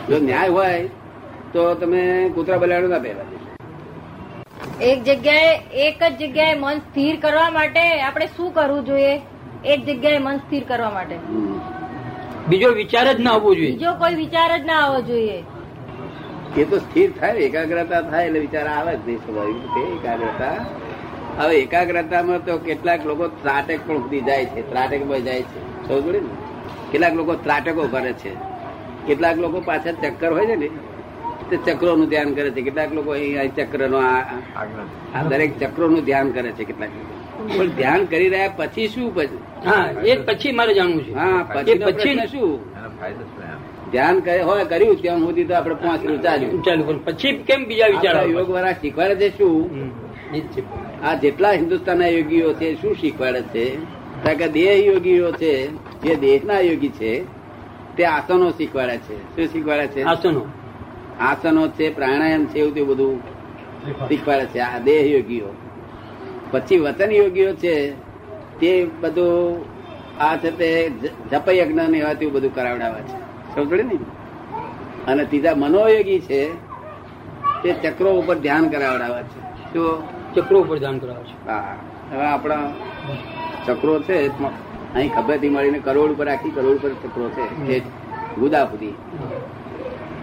જો 0.09 0.17
ન્યાય 0.19 0.49
હોય 0.49 0.89
તો 1.53 1.61
તમે 1.75 2.03
કૂતરા 2.35 2.59
બલાડો 2.59 2.89
ના 2.89 2.99
પહેરવા 2.99 3.27
એક 4.91 4.99
જગ્યાએ 5.09 5.53
એક 5.87 5.99
જ 6.03 6.13
જગ્યાએ 6.21 6.55
મન 6.55 6.79
સ્થિર 6.79 7.15
કરવા 7.21 7.51
માટે 7.51 7.83
આપણે 8.01 8.27
શું 8.37 8.53
કરવું 8.53 8.85
જોઈએ? 8.85 9.15
એક 9.65 9.81
જગ્યાએ 9.87 10.19
મન 10.19 10.37
સ્થિર 10.39 10.65
કરવા 10.65 10.91
માટે. 10.91 11.17
બીજો 12.51 12.69
વિચાર 12.75 13.07
જ 13.09 13.21
ના 13.21 13.35
આવવો 13.35 13.51
જોઈએ. 13.55 13.73
બીજો 13.73 13.91
કોઈ 14.01 14.17
વિચાર 14.17 14.51
જ 14.53 14.65
ના 14.65 14.81
આવવો 14.83 15.01
જોઈએ. 15.05 15.39
એ 16.55 16.65
તો 16.65 16.79
સ્થિર 16.81 17.09
થાય 17.15 17.41
એકાગ્રતા 17.47 18.03
થાય 18.05 18.27
એટલે 18.27 18.41
વિચાર 18.43 18.67
આવે 18.69 18.93
જ 18.95 19.07
નહીં 19.07 19.21
સ્વાભાવિક 19.23 19.59
રીતે 19.65 19.83
એકાગ્રતા. 19.97 20.57
હવે 21.37 21.55
એકાગ્રતામાં 21.59 22.43
તો 22.43 22.55
કેટલાક 22.61 23.03
લોકો 23.05 23.25
ત્રાટક 23.39 23.81
પણ 23.83 24.01
સુધી 24.03 24.25
જાય 24.25 24.47
છે 24.49 24.61
ત્રાટકમાં 24.67 25.23
જાય 25.25 25.45
છે. 25.47 25.59
સમજ 25.85 26.01
પડી 26.05 26.23
ને? 26.23 26.33
કેટલાક 26.91 27.15
લોકો 27.15 27.35
ત્રાટકો 27.39 27.83
કરે 27.89 28.13
છે. 28.17 28.33
કેટલાક 29.07 29.37
લોકો 29.39 29.59
પાછળ 29.63 29.97
ચક્કર 30.03 30.31
હોય 30.33 30.47
છે 30.51 30.57
ને 30.57 30.69
તે 31.51 31.75
ચક્રોનું 31.75 32.09
ધ્યાન 32.09 32.35
કરે 32.35 32.51
છે. 32.53 32.61
કેટલાક 32.67 32.91
લોકો 32.93 33.11
અહીં 33.13 33.53
ચક્રનો 33.59 33.99
આ 34.03 34.21
આ 35.13 35.23
દરેક 35.25 35.53
ચક્રોનું 35.63 36.05
ધ્યાન 36.05 36.29
કરે 36.33 36.51
છે 36.53 36.65
કેટલાક 36.65 36.93
લોકો. 36.93 37.15
પણ 37.39 37.69
ધ્યાન 37.69 38.05
કરી 38.05 38.29
રહ્યા 38.29 38.49
પછી 38.57 38.89
શું 38.89 39.15
પછી? 39.15 39.39
હા 39.67 39.85
એ 40.05 40.17
પછી 40.17 40.53
મારે 40.53 40.75
જાણવું 40.75 41.05
છે. 41.05 41.13
હા 41.15 41.43
પછી 41.55 41.79
પછી 41.79 42.27
શું? 42.27 42.59
ધ્યાન 43.93 44.21
કરે 44.21 44.43
હોય 44.43 44.65
કર્યું 44.65 44.97
ત્યાં 45.03 45.21
સુધી 45.21 45.45
તો 45.45 45.55
આપણે 45.55 45.75
પાંચ 45.75 46.01
કિલો 46.03 46.17
ચાલ્યું. 46.17 46.63
પણ 46.87 46.99
પછી 47.07 47.33
કેમ 47.49 47.61
બીજા 47.69 47.87
વિચાર 47.87 48.17
યોગ 48.27 48.51
વાળા 48.51 48.73
શીખવાડે 48.73 49.15
છે 49.21 49.29
શું. 49.39 49.93
આ 51.05 51.15
જેટલા 51.15 51.53
હિન્દુસ્તાનના 51.53 52.07
યોગીઓ 52.07 52.53
છે 52.53 52.75
શું 52.75 52.95
શીખવાડે 52.97 53.43
છે? 53.55 53.65
કારણ 54.25 54.39
કે 54.39 54.49
દેહ 54.49 54.75
યોગીઓ 54.87 55.33
છે 55.33 55.53
જે 56.03 56.17
દેશના 56.17 56.61
યોગી 56.61 56.93
છે 57.01 57.13
તે 57.97 58.03
આસનો 58.07 58.51
શીખવાડે 58.51 58.97
છે. 59.07 59.17
શું 59.35 59.47
શીખવાડે 59.53 59.87
છે? 59.87 60.03
આસનો. 60.05 60.43
આસનો 61.21 61.63
છે 61.69 61.95
પ્રાણાયામ 61.95 62.45
છે 62.47 62.59
એવું 62.59 62.75
તે 62.75 62.83
બધું 62.83 63.17
શીખવાડે 64.09 64.47
છે. 64.47 64.61
આ 64.61 64.79
દેહ 64.79 65.01
યોગીઓ. 65.15 65.51
પછી 66.51 66.79
વતન 66.79 67.11
યોગીઓ 67.11 67.55
છે 67.55 67.93
તે 68.61 68.87
બધું 69.01 69.65
આ 70.21 70.37
છે 70.37 70.51
તે 70.51 70.91
જ- 70.91 71.11
જપ 71.31 71.49
યજ્ઞ 71.49 71.81
ને 71.81 71.99
એવા 71.99 72.13
તેવું 72.15 72.35
બધું 72.35 72.55
કરાવડાવે 72.55 73.01
છે. 73.01 73.29
સમજે 73.55 73.83
ને? 73.83 73.99
અને 75.07 75.25
ત્રીજા 75.25 75.53
મનોયોગી 75.57 76.21
છે 76.21 76.53
તે 77.63 77.73
ચક્રો 77.73 78.11
ઉપર 78.11 78.39
ધ્યાન 78.39 78.69
કરાવડાવે 78.69 79.23
છે. 79.23 79.41
તો 79.73 80.03
ચક્રો 80.37 80.61
ઉપર 80.61 80.79
ધ્યાન 80.79 80.99
કરાવે 80.99 81.25
છે. 81.25 81.49
હા 81.49 81.77
હવે 82.13 82.27
આપણા 82.27 82.73
ચક્રો 83.67 84.03
છે 84.03 84.27
અહીં 84.95 85.15
ખબરથી 85.15 85.49
મળીને 85.49 85.79
કરોડ 85.79 86.11
ઉપર 86.11 86.29
આખી 86.29 86.51
કરોડ 86.51 86.77
ઉપર 86.77 86.91
ચક્રો 86.93 87.29
છે 87.29 87.55
જે 87.65 87.83
ગુદા 88.39 88.65
સુધી. 88.65 88.95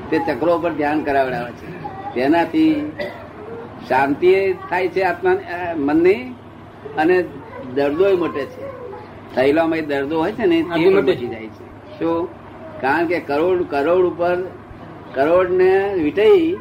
તે 0.09 0.19
ચક્રો 0.19 0.57
ઉપર 0.57 0.71
ધ્યાન 0.71 1.03
કરાવડાવે 1.03 1.51
છે. 1.51 1.85
તેનાથી 2.13 2.91
શાંતિ 3.89 4.53
થાય 4.69 4.87
છે 4.87 5.01
આત્મા 5.01 5.35
મનની 5.75 6.35
અને 6.97 7.23
દર્દો 7.75 8.17
મટે 8.17 8.45
છે. 8.45 8.65
થયેલામાં 9.35 9.85
દર્દો 9.87 10.19
હોય 10.19 10.31
છે 10.31 10.45
ને 10.45 10.61
તે 10.61 10.89
મટી. 10.89 11.27
જાય 11.27 11.47
છે. 11.47 11.99
શું? 11.99 12.27
કારણ 12.81 13.05
કે 13.05 13.19
કરોડ 13.19 13.65
કરોડ 13.69 14.05
ઉપર 14.05 14.35
કરોડ 15.13 15.51
ને 15.51 15.93
વીટાઈ 15.93 16.53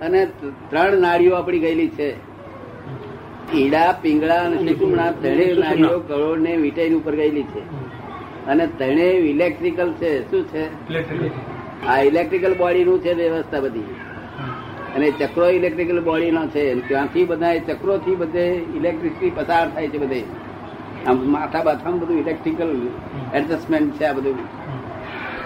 અને 0.00 0.26
ત્રણ 0.70 0.98
નાડીઓ 1.00 1.34
આપણી 1.34 1.58
ગયેલી 1.58 1.88
છે. 1.88 2.10
ઈડા 3.54 3.92
પિંગળા 3.92 4.40
અને 4.40 4.56
ચીકુમણા 4.56 5.10
ત્રણેય 5.10 5.54
નાળીઓ 5.54 5.98
કરોડ 6.00 6.42
ને 6.42 6.56
વીટાઈ 6.56 6.90
ઉપર 6.90 7.14
ગયેલી 7.16 7.42
છે. 7.42 7.62
અને 8.46 8.66
ત્રણેય 8.66 9.12
ઇલેક્ટ્રિકલ 9.12 9.92
છે. 9.92 10.30
શું 10.30 10.44
છે? 10.48 10.64
આ 11.86 12.00
ઇલેક્ટ્રિકલ 12.00 12.54
બોડી 12.54 12.84
નું 12.84 13.00
છે 13.00 13.12
વ્યવસ્થા 13.12 13.60
બધી. 13.60 13.99
અને 14.96 15.10
ચક્રો 15.10 15.48
ઇલેક્ટ્રિકલ 15.48 16.00
બોડી 16.00 16.30
નો 16.30 16.46
છે. 16.46 16.88
ત્યાંથી 16.88 17.24
બધા 17.24 17.58
ચક્રોથી 17.58 18.14
બધે 18.14 18.46
ઇલેક્ટ્રિસિટી 18.76 19.30
પસાર 19.30 19.70
થાય 19.70 19.88
છે 19.88 19.98
બધે. 19.98 20.24
આમ 21.06 21.32
માથા 21.32 21.62
બાથામાં 21.62 22.00
બધું 22.00 22.18
ઇલેક્ટ્રિકલ 22.18 22.88
એડજસ્ટમેન્ટ 23.34 23.94
છે 23.94 24.04
આ 24.04 24.12
બધું. 24.12 24.38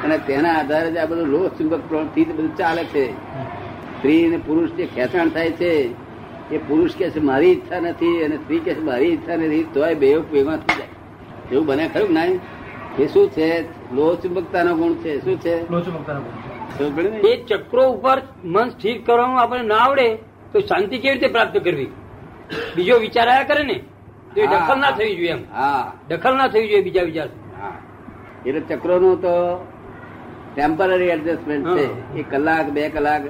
અને 0.05 0.19
તેના 0.19 0.53
આધારે 0.53 0.91
જ 0.91 0.97
આ 0.97 1.07
બધું 1.07 1.27
લોહ 1.27 1.49
ચુંબક 1.49 1.81
પ્રવૃત્તિ 1.89 2.25
બધું 2.25 2.57
ચાલે 2.57 2.85
છે. 2.85 3.13
સ્ત્રી 3.99 4.27
અને 4.27 4.37
પુરુષ 4.37 4.71
જે 4.71 4.87
ખેંચાણ 4.87 5.29
થાય 5.29 5.51
છે, 5.51 5.71
એ 6.51 6.59
પુરુષ 6.59 6.97
કે 6.97 7.11
છે, 7.11 7.21
મારી 7.21 7.47
ઈચ્છા 7.47 7.81
નથી 7.81 8.23
અને 8.23 8.37
સ્ત્રી 8.37 8.59
કે 8.59 8.75
છે, 8.75 8.81
મારી 8.81 9.07
ઈચ્છા 9.07 9.37
નથી 9.37 9.67
તોય 9.75 9.95
બે 9.95 10.19
ભેગા 10.19 10.57
થઈ 10.57 10.75
જાય. 10.79 10.89
એવું 11.53 11.67
બને 11.67 11.91
ખરું 11.95 12.13
ના 12.13 12.25
એ 12.99 13.07
શું 13.07 13.31
છે? 13.31 13.61
લોહ 13.95 14.15
ચુંબકતાનો 14.15 14.75
ગુણ 14.75 14.95
છે. 14.95 15.25
શું 15.25 15.41
છે? 15.41 15.71
લોહ 15.71 15.81
ચુંબકતાનો 15.81 16.21
ને? 16.21 16.44
એ 17.25 17.45
ચક્રો 17.47 17.89
ઉપર 17.93 18.23
મન 18.45 18.69
સ્થિર 18.71 19.03
કરવાનું 19.07 19.39
આપણને 19.39 19.67
ના 19.67 19.77
આવડે 19.77 20.19
તો 20.53 20.61
શાંતિ 20.61 20.99
કેવી 20.99 21.19
રીતે 21.19 21.29
પ્રાપ્ત 21.33 21.59
કરવી? 21.59 21.91
બીજો 22.77 22.99
વિચાર 22.99 23.29
આયા 23.29 23.45
કરે 23.45 23.63
ને 23.65 23.75
તો 24.35 24.41
એ 24.41 24.47
દખલ 24.47 24.79
ના 24.79 24.91
થવી 24.91 25.17
જોઈએ 25.17 25.31
એમ. 25.31 25.45
હા. 25.53 25.93
દખલ 26.09 26.37
ના 26.37 26.49
થવી 26.49 26.69
જોઈએ 26.69 26.83
બીજા 26.83 27.03
વિચાર. 27.03 27.29
એટલે 28.47 28.77
ચક્રોનું 28.77 29.21
તો 29.21 29.67
ટેમ્પરરી 30.55 31.11
એડજસ્ટમેન્ટ 31.11 31.67
છે. 31.77 31.87
એ 32.19 32.23
કલાક 32.23 32.71
બે 32.71 32.91
કલાક 32.91 33.23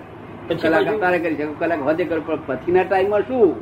કલાક 0.49 0.87
અત્યારે 0.89 1.19
કરી 1.19 1.37
શકો. 1.37 1.55
કલાક 1.59 1.81
વધે 1.81 2.05
કરો 2.05 2.21
પણ 2.21 2.41
પછીના 2.47 2.85
ટાઈમમાં 2.85 3.23
શું? 3.23 3.55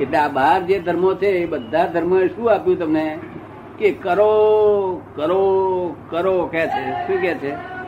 એટલે 0.00 0.18
આ 0.18 0.28
બહાર 0.28 0.62
જે 0.62 0.78
ધર્મો 0.78 1.14
છે 1.14 1.26
એ 1.42 1.46
બધા 1.46 1.86
ધર્મોએ 1.86 2.28
શું 2.28 2.52
આપ્યું 2.52 2.78
તમને? 2.78 3.18
કે 3.78 3.92
કરો 3.92 5.02
કરો 5.16 5.42
કરો 6.10 6.46
કે 6.46 6.62
છે. 6.66 7.06
શું 7.06 7.20
કે 7.20 7.34
છે? 7.34 7.79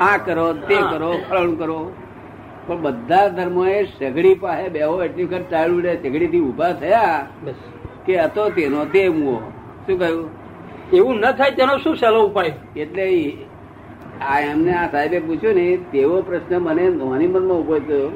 આ 0.00 0.16
કરો 0.16 0.52
તે 0.52 0.74
કરો 0.74 1.10
ફળ 1.30 1.54
કરો. 1.54 1.92
પણ 2.66 2.80
બધા 2.80 3.28
ધર્મોએ 3.28 3.84
સગડી 3.84 4.34
પાસે 4.34 4.68
બેહો 4.68 5.02
એટલી 5.02 5.24
વખત 5.24 5.50
ટાળું 5.50 5.82
રે 5.82 5.96
સગડી 5.96 6.26
થી 6.26 6.40
ઊભા 6.40 6.72
થયા 6.72 7.26
કે 8.06 8.20
હતો 8.20 8.48
તેનો 8.48 8.84
તે 8.84 9.08
મુઓ 9.08 9.38
શું 9.86 9.98
કહ્યું? 9.98 10.28
એવું 10.92 11.16
ન 11.16 11.30
થાય 11.32 11.50
તેનો 11.50 11.78
શું 11.78 11.96
સહેલો 11.96 12.26
ઉપાય? 12.26 12.52
એટલે 12.76 13.36
આ 14.20 14.40
એમને 14.40 14.72
આ 14.72 14.86
સાહેબે 14.86 15.18
પૂછ્યું 15.18 15.54
ને 15.54 15.76
તેવો 15.76 16.22
પ્રશ્ન 16.22 16.58
મને 16.58 16.88
નોની 16.88 17.26
મનમાં 17.26 17.58
ઊભો 17.58 17.78
થયો 17.78 18.10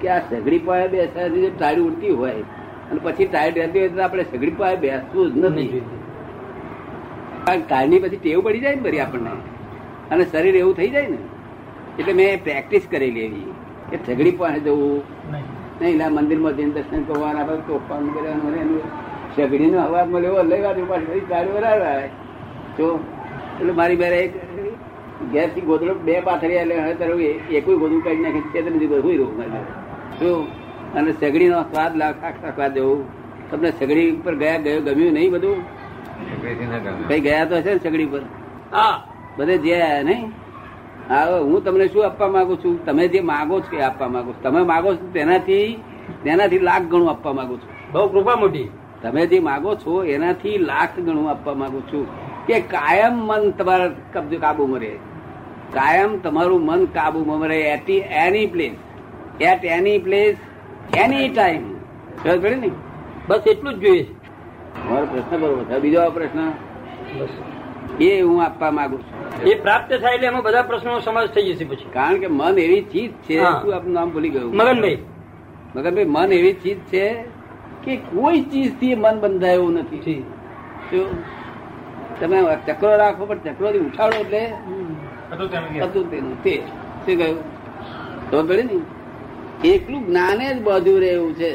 કે 0.00 0.08
આ 0.08 0.18
સગડી 0.18 0.58
પાસે 0.58 0.88
બેસાથી 0.88 1.40
જે 1.40 1.50
ટાળી 1.50 1.80
ઉડતી 1.80 2.10
હોય 2.10 2.32
અને 2.90 3.00
પછી 3.02 3.24
ટાયર 3.24 3.54
રહેતી 3.54 3.80
હોય 3.80 3.88
તો 3.88 4.02
આપણે 4.02 4.22
સગડી 4.22 4.50
પાસે 4.50 4.76
બેસવું 4.76 5.34
જ 5.34 5.38
નથી. 5.38 5.82
કારણ 7.46 7.60
ટાયરની 7.60 7.98
પછી 7.98 8.16
ટેવ 8.16 8.40
પડી 8.40 8.60
જાય 8.60 8.74
ને 8.74 8.80
બરી 8.80 9.00
આપણને. 9.00 9.30
અને 10.10 10.24
શરીર 10.24 10.56
એવું 10.56 10.74
થઈ 10.74 10.90
જાય 10.90 11.08
ને 11.08 11.18
એટલે 11.98 12.12
મેં 12.14 12.40
પ્રેક્ટિસ 12.40 12.84
કરેલી 12.86 13.24
એવી. 13.24 13.46
કે 13.90 13.96
સગડી 14.06 14.36
પાસે 14.38 14.60
જવું. 14.60 15.02
નહીં. 15.30 15.46
એટલે 15.82 16.06
મંદિરમાં 16.16 16.54
જઈને 16.56 16.72
દર્શન 16.72 17.02
કરવાના 17.04 17.44
પછી 17.44 17.66
તોફાન 17.68 18.04
કરવાનું 18.14 18.58
એનું 18.58 18.82
સગડીનો 19.34 19.78
અવાજ 19.78 20.06
મળ્યો 20.08 20.42
લઈ 20.44 20.62
વાળું 20.62 20.88
પાછું 20.88 21.26
ચાલુ 21.28 21.50
બરાબર 21.56 22.08
તો 22.76 22.86
એટલે 23.58 23.72
મારી 23.72 23.96
બેરે 23.96 24.18
એક 24.18 24.32
ગેસથી 25.32 25.66
ગોદડો 25.66 25.92
બે 26.06 26.14
પાથરી 26.22 26.58
એટલે 26.62 26.74
હવે 26.78 26.94
તારું 26.94 27.20
એકુય 27.52 27.76
ગોદડું 27.82 28.02
કાઢી 28.02 28.24
નાખી 28.26 28.52
ચેતનથી 28.54 28.88
ગોદડું 28.88 29.12
રહ્યું 29.12 29.34
મારી 29.36 29.64
શું 30.18 30.38
અને 30.96 31.10
સગડીનો 31.12 31.58
સ્વાદ 31.70 31.92
લાખ 31.96 32.24
આખા 32.24 32.52
સ્વાદ 32.56 32.74
જવું 32.76 33.00
તમને 33.50 33.70
સગડી 33.72 34.08
ઉપર 34.12 34.34
ગયા 34.34 34.58
ગયો 34.60 34.80
ગમ્યું 34.88 35.14
નહીં 35.14 35.32
બધું? 35.32 35.58
કઈ 37.08 37.20
ગયા 37.20 37.46
તો 37.46 37.54
હશે 37.56 37.70
ને 37.70 37.80
સગડી 37.80 38.08
પર 38.08 38.22
હા. 38.72 38.94
બધે 39.36 39.58
જ્યાં 39.58 40.04
નહીં? 40.04 40.32
હા 41.08 41.38
હું 41.38 41.64
તમને 41.64 41.88
શું 41.88 42.06
આપવા 42.06 42.28
માંગુ 42.28 42.56
છું? 42.56 42.86
તમે 42.86 43.08
જે 43.08 43.20
માગો 43.20 43.60
છો 43.60 43.76
એ 43.76 43.80
આપવા 43.80 44.08
માંગુ 44.08 44.32
છું. 44.32 44.42
તમે 44.42 44.62
માગો 44.62 44.94
છો 44.94 45.10
તેનાથી 45.12 45.82
તેનાથી 46.24 46.58
લાખ 46.58 46.82
ગણું 46.82 47.10
આપવા 47.10 47.32
માંગુ 47.32 47.56
છું. 47.56 47.92
બહુ 47.92 48.08
કૃપા 48.08 48.36
મોટી. 48.36 48.68
તમે 49.02 49.26
જે 49.26 49.38
માગો 49.38 49.74
છો 49.74 50.04
એનાથી 50.04 50.58
લાખ 50.58 51.00
ગણું 51.00 51.30
આપવા 51.30 51.54
માંગુ 51.54 51.80
છું. 51.80 52.06
કે 52.46 52.60
કાયમ 52.60 53.18
મન 53.18 53.50
તમારા 53.50 53.90
કબજો 54.12 54.38
કાબુમાં 54.38 54.80
રહે. 54.80 54.96
કાયમ 55.72 56.18
તમારું 56.18 56.64
મન 56.64 56.84
કાબુમાં 56.84 57.48
રહે 57.48 57.56
at 57.56 57.90
any 57.90 58.46
place 58.46 58.72
at 59.40 59.64
any 59.64 59.98
place 59.98 60.36
any 60.96 61.28
time 61.28 61.74
ખબર 62.24 62.38
પડે 62.38 62.54
ને? 62.54 62.70
બસ 63.28 63.40
એટલું 63.46 63.74
જ 63.74 63.78
જોઈએ. 63.78 64.06
મારો 64.90 65.06
પ્રશ્ન 65.06 65.38
બરોબર 65.40 65.64
છે. 65.64 65.78
બીજો 65.78 66.10
પ્રશ્ન. 66.10 66.50
બસ. 67.18 67.28
એ 68.00 68.20
હું 68.20 68.44
આપવા 68.44 68.70
માંગુ 68.70 68.96
છું. 68.96 69.19
એ 69.46 69.54
પ્રાપ્ત 69.54 69.90
થાય 70.00 70.14
એટલે 70.14 70.26
એમાં 70.26 70.42
બધા 70.42 70.62
પ્રશ્નો 70.62 71.00
સમાજ 71.00 71.28
થઈ 71.28 71.52
જશે 71.52 71.64
પછી. 71.64 71.90
કારણ 71.92 72.18
કે 72.18 72.26
મન 72.26 72.58
એવી 72.58 72.82
ચીજ 72.82 73.12
છે 73.12 73.36
શું 73.40 73.74
આપનું 73.74 73.94
નામ 73.94 74.10
ભૂલી 74.10 74.28
ગયું. 74.28 74.56
મગનભાઈ. 74.56 74.98
મગનભાઈ 75.76 76.04
મન 76.04 76.32
એવી 76.32 76.52
ચીજ 76.52 76.78
છે 76.92 77.04
કે 77.84 77.96
કોઈ 77.96 78.40
ચીજથી 78.42 78.94
મન 78.94 79.20
બંધાયું 79.20 79.72
નથી. 79.72 80.24
તમે 82.20 82.38
ચક્રો 82.66 82.96
રાખો 82.96 83.26
પણ 83.26 83.38
ચક્રો 83.38 83.72
થી 83.72 83.78
ઉઠાડો 83.78 84.16
એટલે 84.20 84.42
હતું 85.80 86.10
તેનું 86.10 86.42
તે 86.42 86.54
શું 87.06 87.16
કહ્યું? 87.18 87.38
ખબર 88.30 88.42
પડે 88.42 88.62
ને? 88.62 88.76
એકલું 89.68 90.06
જ્ઞાને 90.06 90.46
જ 90.54 90.62
બધું 90.62 90.98
રહેવું 91.00 91.32
છે. 91.34 91.50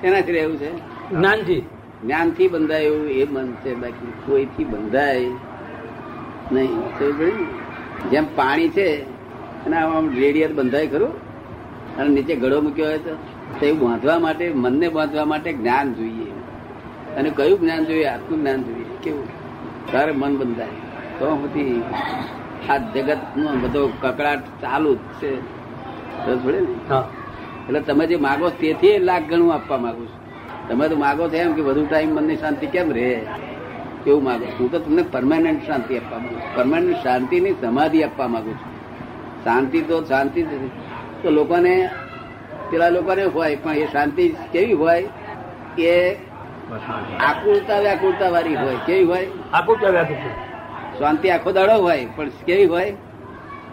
શેનાથી 0.00 0.32
રહેવું 0.32 0.56
છે? 0.56 0.70
જ્ઞાનથી. 1.10 1.62
જ્ઞાનથી 2.04 2.48
બંધાય 2.48 2.82
એવું 2.82 3.08
એ 3.10 3.24
મન 3.30 3.48
છે. 3.62 3.74
બાકી 3.74 4.12
કોઈથી 4.26 4.64
બંધાય? 4.64 5.30
નહીં 6.52 6.80
જેમ 8.10 8.24
પાણી 8.36 8.68
છે 8.68 9.02
એના 9.66 9.86
આમ 9.86 10.10
રેડિયર 10.16 10.52
બંધાય 10.52 10.86
ખરું 10.86 11.32
અને 11.96 12.08
નીચે 12.08 12.34
ગળો 12.36 12.60
મૂક્યો 12.60 12.86
હોય 12.86 12.98
તો 12.98 13.16
તો 13.60 13.74
બાંધવા 13.74 14.18
માટે 14.18 14.52
મનને 14.54 14.88
બાંધવા 14.88 15.24
માટે 15.24 15.52
જ્ઞાન 15.52 15.94
જોઈએ. 15.94 16.30
અને 17.16 17.30
કયું 17.30 17.60
જ્ઞાન 17.60 17.84
જોઈએ? 17.84 18.04
આત્મ 18.04 18.40
જ્ઞાન 18.40 18.62
જોઈએ. 18.62 18.84
કેવું? 19.02 19.26
તારે 19.92 20.12
મન 20.12 20.36
બંધાય. 20.36 20.66
તો 21.18 21.36
બધી 21.36 21.82
આ 22.68 22.78
જગત 22.78 23.18
બધો 23.62 23.92
કકડાટ 24.00 24.38
ચાલુ 24.38 24.94
જ 24.94 24.98
છે. 24.98 25.36
પડે 26.44 26.60
ને? 26.60 26.74
હા. 26.88 27.08
એટલે 27.68 27.80
તમે 27.80 28.06
જે 28.06 28.16
માગો 28.16 28.48
તેથી 28.48 28.98
લાખ 28.98 29.22
ગણું 29.22 29.54
આપવા 29.54 29.78
માંગુ 29.78 30.06
છું. 30.06 30.68
તમે 30.68 30.88
તો 30.88 30.96
માગો 30.96 31.28
છો 31.28 31.36
એમ 31.36 31.52
કે 31.52 31.62
વધુ 31.62 31.86
ટાઈમ 31.86 32.14
મનની 32.14 32.36
શાંતિ 32.36 32.66
કેમ 32.66 32.92
રહે? 32.92 33.26
એવું 34.06 34.24
માગો? 34.24 34.44
છું. 34.44 34.60
હું 34.60 34.70
તો 34.70 34.78
તમને 34.78 35.02
પરમાનન્ટ 35.02 35.66
શાંતિ 35.66 35.98
આપવા 35.98 36.18
માંગુ 36.18 36.34
છું. 36.34 36.56
પરમાનન્ટ 36.56 36.96
શાંતિની 36.96 37.52
સમાધિ 37.52 38.02
આપવા 38.02 38.28
માંગુ 38.28 38.50
છું. 38.50 38.72
શાંતિ 39.44 39.82
તો 39.82 40.04
શાંતિ 40.04 40.42
તો 41.22 41.30
લોકોને 41.30 41.90
પેલા 42.70 42.88
લોકોને 42.88 43.24
હોય 43.24 43.56
પણ 43.56 43.74
એ 43.74 43.86
શાંતિ 43.86 44.28
કેવી 44.52 44.72
હોય? 44.72 45.02
કે 45.76 46.14
આકુળતા 47.20 47.78
વ્યાકુળતા 47.78 48.28
વાળી 48.28 48.54
હોય. 48.54 48.76
કેવી 48.86 49.04
હોય? 49.04 49.28
આકુરતા 49.52 49.88
વ્યાકુળતા. 49.88 50.98
શાંતિ 50.98 51.30
આખો 51.30 51.52
દાડો 51.52 51.72
હોય 51.72 52.08
પણ 52.16 52.28
કેવી 52.28 52.64
હોય? 52.64 52.96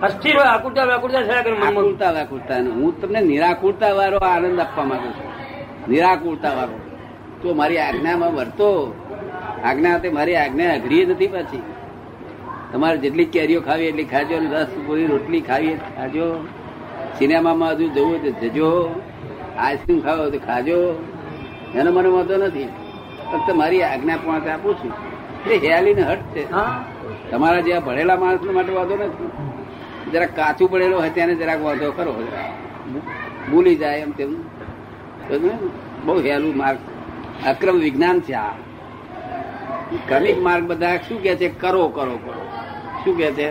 અસ્થિર 0.02 0.38
હોય 0.38 0.46
આકુરતા 0.46 0.84
વ્યાકુળતા 0.84 1.20
આકુળતા 1.20 2.12
વ્યાકુળતા 2.12 2.56
હું 2.58 3.02
તમને 3.02 3.22
નિરાકુળતા 3.22 3.94
વાળો 3.94 4.18
આનંદ 4.18 4.60
આપવા 4.60 4.84
માંગુ 4.84 5.10
છું. 5.10 5.32
નિરાકુળતા 5.90 6.54
વાળો. 6.54 6.80
તો 7.42 7.54
મારી 7.54 7.78
આજ્ઞામાં 7.78 8.34
વર્તો 8.34 8.96
આજ્ઞા 9.64 9.96
હતી 9.96 10.10
મારી 10.10 10.36
આજ્ઞા 10.36 10.74
અઘરી 10.74 11.06
નથી 11.06 11.28
પાછી. 11.28 11.62
તમારે 12.74 12.98
જેટલી 12.98 13.26
કેરીઓ 13.26 13.62
ખાવી 13.62 13.86
એટલી 13.86 14.04
ખાજો 14.04 14.36
અને 14.36 14.50
રસ 14.50 14.68
પૂરી 14.86 15.06
રોટલી 15.06 15.42
ખાવી 15.42 15.74
ખાજો. 15.74 16.48
સિનેમામાં 17.20 17.70
હજુ 17.70 17.88
જવું 17.88 18.12
હોય 18.12 18.20
તો 18.20 18.48
જજો. 18.48 19.02
આઈસ્ક્રીમ 19.58 20.00
ખાવો 20.00 20.30
તો 20.30 20.40
ખાજો. 20.40 21.06
એનો 21.76 21.92
મને 21.92 22.10
વાંધો 22.10 22.38
નથી. 22.38 22.64
ફક્ત 23.32 23.56
મારી 23.56 23.82
આજ્ઞા 23.82 24.18
પણ 24.18 24.50
આપું 24.50 24.76
છું. 24.76 24.92
એ 25.52 25.68
હેલીને 25.68 26.02
હટ 26.02 26.18
છે. 26.18 26.52
તમારા 27.32 27.60
જેવા 27.60 27.80
ભણેલા 27.80 28.16
માણસ 28.16 28.40
માટે 28.44 28.72
વાંધો 28.72 28.96
નથી. 28.96 29.32
જરાક 30.12 30.36
કાચું 30.36 30.72
પડેલો 30.72 31.00
હોય 31.00 31.10
તેને 31.10 31.36
જરાક 31.36 31.62
વાંધો 31.62 31.92
કરો. 31.92 32.28
ભૂલી 33.52 33.76
જાય 33.76 34.00
એમ 34.00 34.12
તેમ. 34.12 34.36
બહુ 36.06 36.22
હેલું 36.22 36.58
માર્ગ. 36.58 36.78
અક્રમ 37.48 37.80
વિજ્ઞાન 37.80 38.20
છે 38.20 38.34
આ. 38.34 38.52
ક્રમિક 39.98 40.42
માર્ગ 40.42 40.64
બધા 40.68 40.98
શું 40.98 41.22
કે 41.22 41.36
છે? 41.36 41.50
કરો 41.50 41.88
કરો 41.88 42.18
કરો. 42.26 42.42
શું 43.04 43.18
કે 43.18 43.32
છે? 43.32 43.50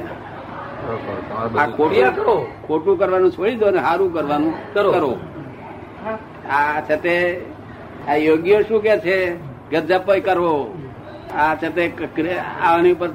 આ 1.58 1.66
ખોટું 1.66 2.14
કરો. 2.14 2.46
ખોટું 2.68 2.98
કરવાનું 2.98 3.30
છોડી 3.30 3.56
દો 3.56 3.70
ને 3.70 3.78
સારું 3.78 4.12
કરવાનું 4.12 4.72
કરો. 4.72 4.92
કરો. 4.92 5.20
આ 6.50 6.80
છે 6.80 6.96
તે 6.96 7.46
આ 8.08 8.14
યોગ્ય 8.14 8.62
શું 8.62 8.82
કે 8.82 8.98
છે? 8.98 9.36
ગજપ 9.70 10.10
કરવો 10.10 10.78
આ 11.34 11.54
છે 11.54 11.68
તે 11.68 12.38
આની 12.38 12.92
ઉપર 12.92 13.10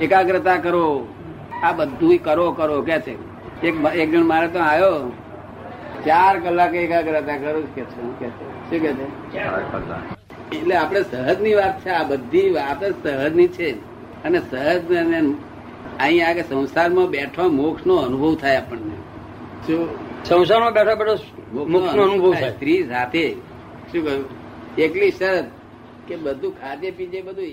એકાગ્રતા 0.00 0.56
કરો. 0.56 1.06
આ 1.62 1.72
બધું 1.72 2.18
કરો 2.24 2.52
કરો 2.52 2.82
કે 2.82 3.00
છે. 3.00 3.14
એક 3.66 3.74
એક 3.94 4.10
જણ 4.12 4.24
મારે 4.24 4.48
તો 4.48 4.58
આવ્યો 4.58 5.12
ચાર 6.06 6.40
કલાક 6.40 6.74
એકાગ્રતા 6.74 7.36
કરું 7.36 7.74
કે 7.74 7.82
છે? 7.82 8.00
શું 8.00 8.18
કે 8.18 8.26
છે? 8.26 8.70
શું 8.70 8.80
કે 8.80 8.92
છે? 8.92 10.27
એટલે 10.52 10.76
આપણે 10.76 11.02
સહજની 11.02 11.54
વાત 11.54 11.84
છે 11.84 11.90
આ 11.90 12.02
બધી 12.02 12.50
વાત 12.50 12.84
જ 12.84 12.92
સહજની 13.02 13.48
છે. 13.48 13.70
અને 14.24 14.38
સહજ 14.50 14.96
અને 14.96 15.34
અહીં 16.00 16.28
આગળ 16.28 16.40
સંસારમાં 16.40 17.06
બેઠો 17.10 17.48
મોક્ષ 17.48 17.86
નો 17.86 17.96
અનુભવ 17.96 18.34
થાય 18.34 18.56
આપણને. 18.56 18.96
શું 19.66 19.88
સંસારમાં 20.24 20.72
બેઠો 20.72 20.94
બેઠો 20.96 21.14
મોક્ષ 21.64 21.94
નો 21.94 22.02
અનુભવ 22.02 22.32
થાય. 22.34 22.50
સ્ત્રી 22.50 22.88
સાથે 22.88 23.32
શું 23.92 24.04
કહ્યું? 24.04 24.24
એકલી 24.78 25.10
શરત 25.10 25.44
કે 26.08 26.16
બધું 26.16 26.52
ખાધે 26.60 26.90
પીજે 26.90 27.22
બધું 27.22 27.44